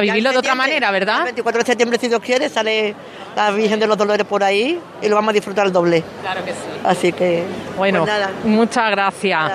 [0.00, 1.20] vivirlo de otra manera, ¿verdad?
[1.20, 2.94] El 24 de septiembre, si Dios quiere, sale
[3.34, 6.04] la Virgen de los Dolores por ahí y lo vamos a disfrutar el doble.
[6.20, 6.58] Claro que sí.
[6.84, 7.44] Así que,
[7.78, 9.52] bueno, pues muchas gracias.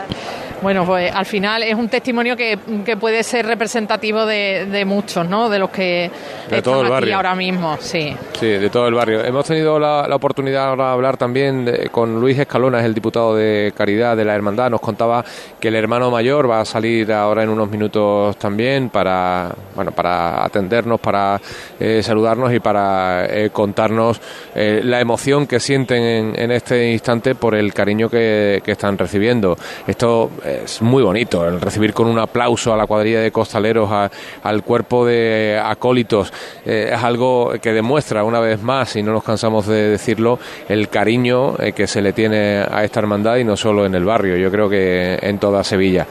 [0.61, 2.57] Bueno, pues al final es un testimonio que,
[2.99, 5.49] puede ser representativo de, muchos, ¿no?
[5.49, 6.09] De los que
[6.49, 7.15] de todo el barrio.
[7.15, 8.15] ahora mismo, sí.
[8.39, 9.23] Sí, de todo el barrio.
[9.23, 13.71] Hemos tenido la, oportunidad ahora de hablar también con Luis Escalona, es el diputado de
[13.75, 14.71] Caridad de la Hermandad.
[14.71, 15.23] Nos contaba
[15.59, 20.43] que el hermano mayor va a salir ahora en unos minutos también para, bueno, para
[20.43, 21.39] atendernos, para
[21.79, 24.19] eh, saludarnos y para eh, contarnos
[24.55, 29.55] eh, la emoción que sienten en, este instante por el cariño que, que están recibiendo.
[29.85, 33.89] Esto es muy bonito el recibir con un aplauso a la cuadrilla de costaleros,
[34.43, 36.31] al cuerpo de acólitos.
[36.65, 40.39] Eh, es algo que demuestra una vez más, y no nos cansamos de decirlo,
[40.69, 44.05] el cariño eh, que se le tiene a esta hermandad y no solo en el
[44.05, 46.07] barrio, yo creo que en toda Sevilla.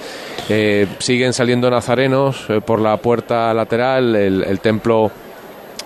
[0.49, 5.11] Eh, siguen saliendo nazarenos por la puerta lateral, el templo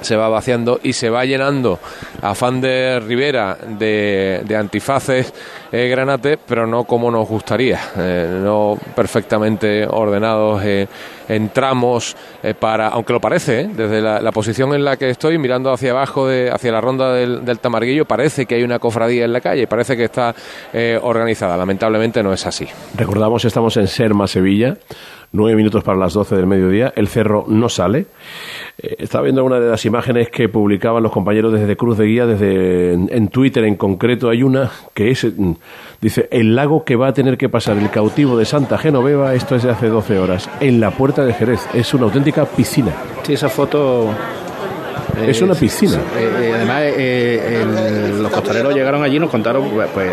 [0.00, 1.78] se va vaciando y se va llenando
[2.22, 5.32] afán de Rivera de, antifaces
[5.72, 10.88] eh, granate, pero no como nos gustaría, eh, no perfectamente ordenados eh,
[11.28, 12.16] en tramos
[12.58, 16.50] para, aunque lo parece, desde la, posición en la que estoy mirando hacia abajo, de,
[16.50, 19.96] hacia la ronda del, del, Tamarguillo, parece que hay una cofradía en la calle, parece
[19.96, 20.34] que está
[21.02, 21.56] organizada.
[21.56, 22.66] Lamentablemente no es así.
[22.96, 24.76] Recordamos, estamos en Serma, Sevilla
[25.32, 28.06] nueve minutos para las doce del mediodía, el cerro no sale.
[28.78, 32.26] Eh, estaba viendo una de las imágenes que publicaban los compañeros desde Cruz de Guía,
[32.26, 35.52] desde en, Twitter en concreto, hay una que es, mm,
[36.00, 39.56] dice, el lago que va a tener que pasar el cautivo de Santa Genoveva, esto
[39.56, 41.60] es de hace 12 horas, en la puerta de Jerez.
[41.74, 42.92] Es una auténtica piscina.
[43.22, 44.10] Sí, esa foto
[45.26, 45.96] es una piscina.
[46.16, 50.10] Eh, eh, además, los costaleros llegaron allí y nos contaron, pues, pues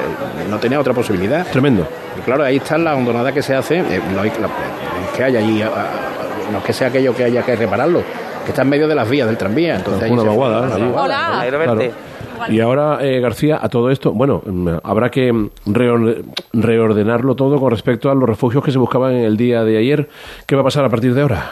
[0.49, 1.45] no tenía otra posibilidad.
[1.47, 1.87] Tremendo.
[2.25, 3.83] claro, ahí está la hondonada que se hace,
[4.13, 4.31] no hay,
[5.15, 5.63] que haya allí,
[6.51, 8.01] no es que sea aquello que haya que repararlo,
[8.43, 9.75] que está en medio de las vías del tranvía.
[9.75, 10.75] Entonces, una vaguada.
[10.93, 11.45] Hola.
[12.49, 15.49] Y ahora, eh, García, a todo esto, bueno, mm, habrá que
[16.53, 20.09] reordenarlo todo con respecto a los refugios que se buscaban en el día de ayer.
[20.45, 21.51] ¿Qué va a pasar a partir de ahora?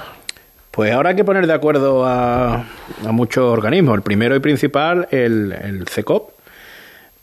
[0.72, 2.66] Pues ahora hay que poner de acuerdo a,
[3.06, 3.96] a muchos organismos.
[3.96, 6.36] El primero y principal, el, el CECOP,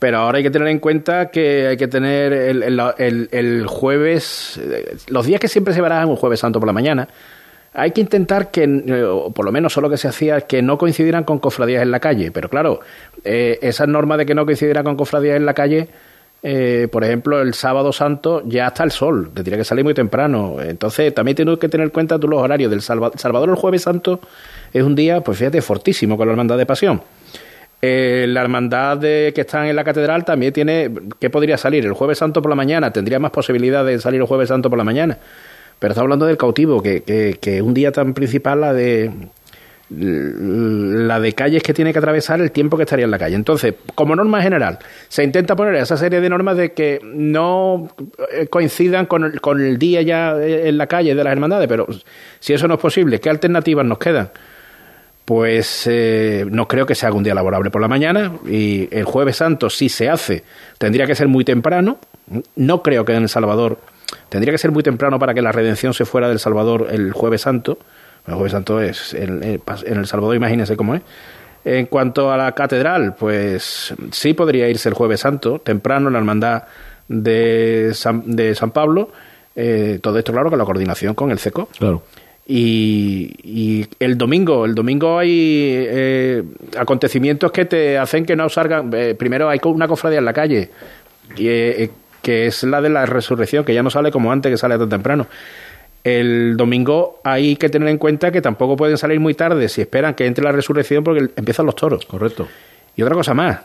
[0.03, 4.59] pero ahora hay que tener en cuenta que hay que tener el, jueves,
[5.07, 7.07] los días que siempre se verán un jueves santo por la mañana,
[7.73, 11.23] hay que intentar que, o por lo menos solo que se hacía, que no coincidieran
[11.23, 12.31] con cofradías en la calle.
[12.31, 12.79] Pero claro,
[13.23, 15.87] eh, esa norma de que no coincidiera con cofradías en la calle,
[16.43, 20.57] eh, por ejemplo, el sábado santo ya está el sol, tendría que salir muy temprano.
[20.61, 24.19] Entonces, también tienes que tener en cuenta tú los horarios del Salvador el jueves santo
[24.73, 27.01] es un día, pues fíjate, fortísimo con la hermandad de pasión.
[27.81, 31.85] Eh, la hermandad de, que está en la catedral también tiene, ¿qué podría salir?
[31.85, 34.77] El jueves santo por la mañana, tendría más posibilidad de salir el jueves santo por
[34.77, 35.17] la mañana.
[35.79, 37.03] Pero está hablando del cautivo, que,
[37.39, 39.11] que, un día tan principal la de
[39.89, 43.35] la de calles que tiene que atravesar el tiempo que estaría en la calle.
[43.35, 47.89] Entonces, como norma general, se intenta poner esa serie de normas de que no
[48.31, 51.85] eh, coincidan con el, con el día ya en la calle de las hermandades, pero
[52.39, 54.31] si eso no es posible, ¿qué alternativas nos quedan?
[55.25, 59.05] pues eh, no creo que sea haga un día laborable por la mañana y el
[59.05, 60.43] jueves santo si se hace
[60.77, 61.97] tendría que ser muy temprano
[62.55, 63.77] no creo que en El Salvador
[64.29, 67.41] tendría que ser muy temprano para que la redención se fuera del Salvador el jueves
[67.41, 67.77] santo.
[68.27, 71.01] El jueves santo es en, El Salvador imagínense cómo es.
[71.65, 76.19] En cuanto a la catedral pues sí podría irse el jueves santo temprano en la
[76.19, 76.63] hermandad
[77.07, 79.09] de San, de San Pablo.
[79.55, 82.03] Eh, todo esto claro con la coordinación con el CECO claro.
[82.45, 86.43] Y, el domingo, el domingo hay eh,
[86.77, 88.91] acontecimientos que te hacen que no salgan.
[88.93, 90.69] Eh, primero hay una cofradía en la calle,
[91.37, 91.89] y, eh,
[92.23, 94.89] que es la de la resurrección, que ya no sale como antes, que sale tan
[94.89, 95.27] temprano.
[96.03, 100.15] el domingo hay que tener en cuenta que tampoco pueden salir muy tarde si esperan
[100.15, 102.05] que entre la resurrección porque empiezan los toros.
[102.05, 102.47] Correcto.
[102.95, 103.59] Y otra cosa más,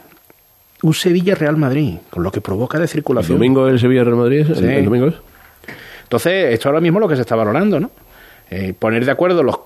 [0.82, 3.36] un Sevilla-Real Madrid, con lo que provoca de circulación.
[3.36, 4.46] ¿El domingo el Sevilla-Real Madrid?
[4.50, 5.14] ¿El, domingo es?
[6.02, 7.90] Entonces, esto ahora mismo es lo que se está valorando, ¿no?
[8.50, 9.58] Eh, poner de acuerdo los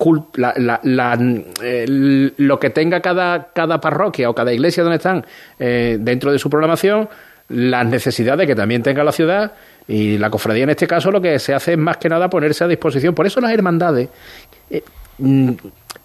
[2.36, 5.24] lo que tenga cada, cada parroquia o cada iglesia donde están
[5.60, 7.08] eh, dentro de su programación,
[7.52, 9.52] las necesidades que también tenga la ciudad
[9.86, 12.64] y la cofradía en este caso lo que se hace es más que nada ponerse
[12.64, 13.14] a disposición.
[13.14, 14.08] Por eso las hermandades
[14.70, 14.82] eh,
[15.18, 15.50] mm,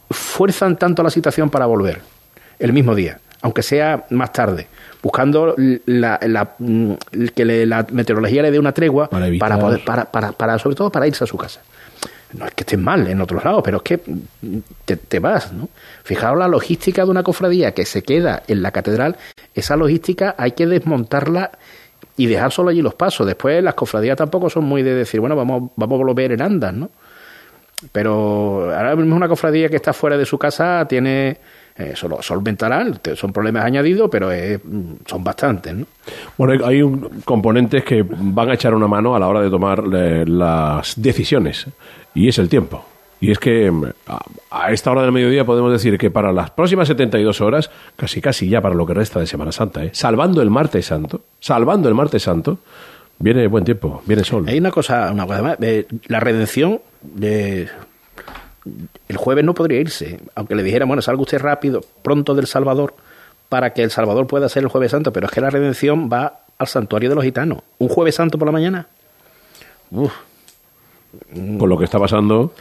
[0.10, 2.02] fuerzan tanto la situación para volver
[2.60, 4.68] el mismo día, aunque sea más tarde,
[5.02, 6.94] buscando la, mm,
[7.36, 11.08] que la meteorología le dé una tregua para, poder, para, para, para, sobre todo para
[11.08, 11.62] irse a su casa
[12.34, 14.00] no es que estés mal en otros lados, pero es que
[14.96, 15.70] te, vas, ¿no?
[16.04, 19.16] Fijaos la logística de una cofradía que se queda en la catedral,
[19.54, 21.52] esa logística hay que desmontarla
[22.18, 23.26] y dejar solo allí los pasos.
[23.26, 26.74] Después las cofradías tampoco son muy de decir, bueno, vamos, vamos a volver en andas,
[26.74, 26.90] ¿no?
[27.92, 31.38] Pero ahora mismo una cofradía que está fuera de su casa tiene
[31.78, 34.30] eso lo solventarán, son problemas añadidos, pero
[35.06, 35.76] son bastantes.
[35.76, 35.86] ¿no?
[36.38, 39.84] Bueno, hay un, componentes que van a echar una mano a la hora de tomar
[39.94, 41.68] eh, las decisiones,
[42.18, 42.84] y es el tiempo.
[43.20, 43.86] Y es que mm,
[44.50, 48.50] a esta hora del mediodía podemos decir que para las próximas 72 horas, casi casi
[48.50, 49.92] ya para lo que resta de Semana Santa, ¿eh?
[49.94, 52.58] salvando el martes santo, salvando el martes santo,
[53.20, 54.46] viene buen tiempo, viene sol.
[54.48, 57.70] Hay una cosa, una cosa más, eh, la redención de
[59.08, 62.96] el jueves no podría irse, aunque le dijera, bueno, salga usted rápido, pronto del Salvador,
[63.48, 66.42] para que el Salvador pueda ser el jueves santo, pero es que la redención va
[66.58, 67.60] al santuario de los gitanos.
[67.78, 68.88] ¿Un jueves santo por la mañana?
[69.92, 70.27] Uf.
[71.58, 72.52] Con lo que está pasando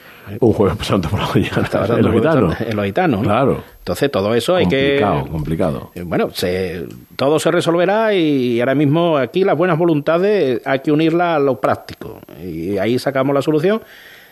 [0.41, 2.61] un jueves santo por la mañana está en los gitanos.
[2.61, 3.23] En los gitanos.
[3.23, 3.63] Claro.
[3.79, 4.99] Entonces todo eso hay que...
[5.01, 5.91] Complicado, complicado.
[5.95, 10.91] Eh, bueno, se, todo se resolverá y ahora mismo aquí las buenas voluntades hay que
[10.91, 12.21] unirlas a lo práctico.
[12.43, 13.83] Y ahí sacamos la solución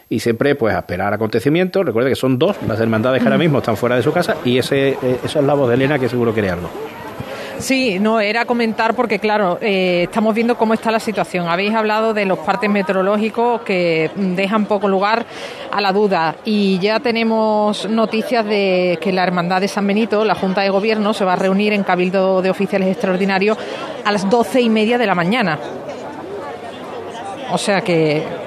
[0.08, 1.84] y siempre pues a esperar acontecimientos.
[1.84, 4.58] Recuerde que son dos las hermandades que ahora mismo están fuera de su casa y
[4.58, 6.68] ese, eh, eso es la voz de Elena que seguro quiere algo.
[7.58, 11.48] Sí, no, era comentar porque, claro, eh, estamos viendo cómo está la situación.
[11.48, 15.24] Habéis hablado de los partes meteorológicos que dejan poco lugar
[15.70, 20.34] a la duda y ya tenemos noticias de que la Hermandad de San Benito, la
[20.34, 23.56] Junta de Gobierno, se va a reunir en Cabildo de Oficiales Extraordinarios
[24.04, 25.58] a las doce y media de la mañana.
[27.50, 28.43] O sea que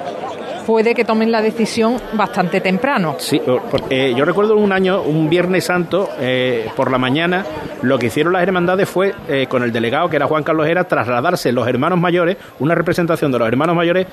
[0.67, 3.15] puede que tomen la decisión bastante temprano.
[3.19, 3.41] Sí,
[3.71, 7.45] porque yo recuerdo un año, un Viernes Santo, eh, por la mañana,
[7.83, 10.83] lo que hicieron las hermandades fue, eh, con el delegado, que era Juan Carlos Era,
[10.83, 14.07] trasladarse los hermanos mayores, una representación de los hermanos mayores,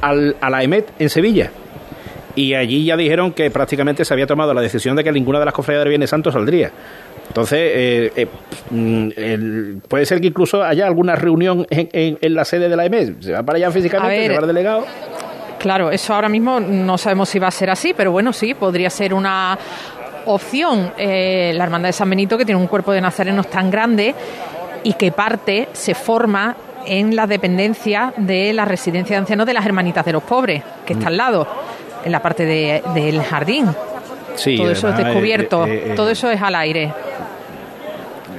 [0.00, 1.50] al, a la EMET en Sevilla.
[2.34, 5.44] Y allí ya dijeron que prácticamente se había tomado la decisión de que ninguna de
[5.44, 6.70] las cofradías de Viernes Santo saldría.
[7.28, 8.26] Entonces, eh,
[8.70, 13.20] mm, puede ser que incluso haya alguna reunión en, la sede de la EMET.
[13.20, 14.86] Se va para allá físicamente, se va el delegado.
[15.60, 18.88] Claro, eso ahora mismo no sabemos si va a ser así, pero bueno, sí, podría
[18.88, 19.58] ser una
[20.24, 20.90] opción.
[20.96, 24.14] Eh, la Hermandad de San Benito, que tiene un cuerpo de nazarenos tan grande
[24.84, 26.56] y que parte se forma
[26.86, 30.94] en la dependencia de la residencia de ancianos de las Hermanitas de los Pobres, que
[30.94, 31.46] está al lado,
[32.06, 33.66] en la parte del jardín.
[34.36, 36.90] Sí, todo eso es descubierto, eh, eh, todo eso es al aire.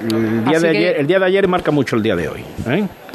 [0.09, 2.43] El día, de ayer, el día de ayer marca mucho el día de hoy.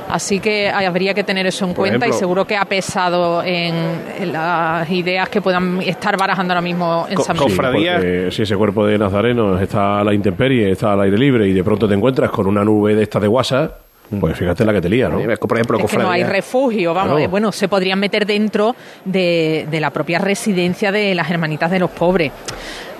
[0.09, 4.89] Así que habría que tener eso en cuenta y seguro que ha pesado en, las
[4.91, 7.37] ideas que puedan estar barajando ahora mismo en San
[7.73, 8.33] Miguel.
[8.33, 11.65] si ese cuerpo de nazarenos está a la intemperie, está al aire libre y de
[11.65, 13.86] pronto te encuentras con una nube de esta de WhatsApp,
[14.21, 15.19] pues fíjate la que te lía, ¿no?
[15.39, 17.21] Por ejemplo, es que no hay refugio, vamos.
[17.21, 21.79] Eh, bueno, se podrían meter dentro de, de, la propia residencia de las hermanitas de
[21.79, 22.33] los pobres.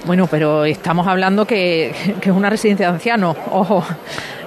[0.07, 3.85] Bueno, pero estamos hablando que, es una residencia de ancianos, ojo.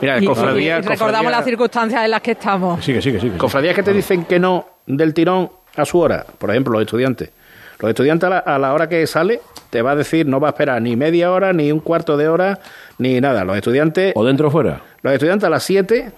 [0.02, 2.84] Mira, cofradía, recordamos las circunstancias en las que estamos.
[2.84, 3.38] Sigue, sigue, sigue.
[3.38, 7.32] Cofradías que te dicen que no del tirón a su hora, por ejemplo, los estudiantes.
[7.80, 10.82] Los estudiantes a la, hora que sale te va a decir no va a esperar
[10.82, 12.60] ni media hora, ni un cuarto de hora,
[12.98, 13.46] ni nada.
[13.46, 14.14] Los estudiantes...
[14.16, 14.82] ¿O dentro o fuera?
[15.02, 16.12] Los estudiantes a las 7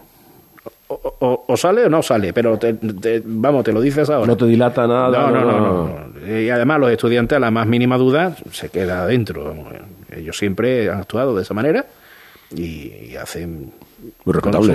[0.91, 2.59] o, sale o no sale, pero
[3.25, 4.27] vamos, te lo dices ahora.
[4.27, 5.29] No te dilata nada.
[5.29, 9.55] No, no, no, Y además los estudiantes a la más mínima duda se queda adentro.
[10.15, 11.85] Ellos siempre han actuado de esa manera
[12.55, 13.71] y, hacen...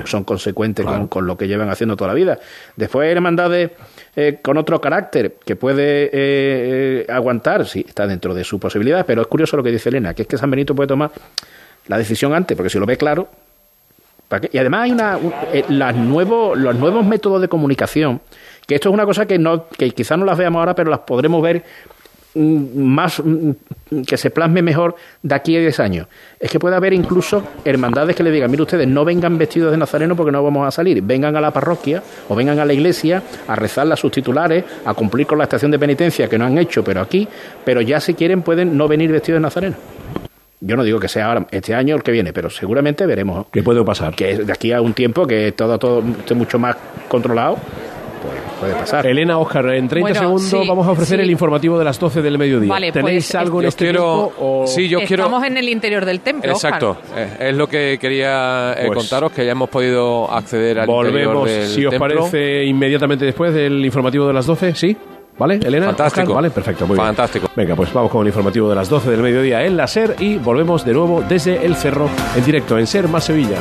[0.06, 2.38] son, consecuentes con, lo que llevan haciendo toda la vida.
[2.76, 3.70] Después hay hermandades
[4.14, 9.04] eh, con otro carácter que puede eh, eh, aguantar, sí, está dentro de sus posibilidades,
[9.04, 11.10] pero es curioso lo que dice Elena, que es que San Benito puede tomar
[11.88, 13.28] la decisión antes, porque si lo ve claro,
[14.50, 15.18] y además hay una,
[15.52, 18.20] eh, las nuevos, los nuevos métodos de comunicación,
[18.66, 21.00] que esto es una cosa que, no, que quizás no las veamos ahora, pero las
[21.00, 21.62] podremos ver
[22.34, 23.50] mm, más mm,
[24.04, 26.08] que se plasme mejor de aquí a 10 años.
[26.40, 29.76] Es que puede haber incluso hermandades que le digan, mire ustedes, no vengan vestidos de
[29.76, 33.22] nazareno porque no vamos a salir, vengan a la parroquia o vengan a la iglesia
[33.46, 36.58] a rezar las sus titulares, a cumplir con la estación de penitencia que no han
[36.58, 37.28] hecho, pero aquí,
[37.64, 39.76] pero ya si quieren pueden no venir vestidos de nazareno.
[40.60, 43.46] Yo no digo que sea ahora, este año o el que viene, pero seguramente veremos.
[43.52, 44.14] ¿Qué puede pasar?
[44.14, 46.76] Que de aquí a un tiempo que todo, todo esté mucho más
[47.08, 47.56] controlado,
[48.22, 49.06] pues puede pasar.
[49.06, 52.74] Elena, Oscar, en 30 segundos vamos a ofrecer el informativo de las 12 del mediodía.
[52.90, 55.24] ¿Tenéis pues, algo en este quiero, Sí, yo quiero...
[55.24, 56.96] Estamos en el interior del templo, Exacto.
[57.14, 61.46] Eh, es lo que quería eh, pues contaros, que ya hemos podido acceder al interior
[61.46, 64.96] del si os parece, inmediatamente después del informativo de las 12, ¿sí?
[65.38, 65.86] ¿Vale, Elena?
[65.86, 66.34] Fantástico.
[66.34, 67.48] Vale, perfecto, muy Fantástico.
[67.54, 70.38] Venga, pues vamos con el informativo de las 12 del mediodía en la SER y
[70.38, 73.58] volvemos de nuevo desde el cerro en directo en SER más Sevilla.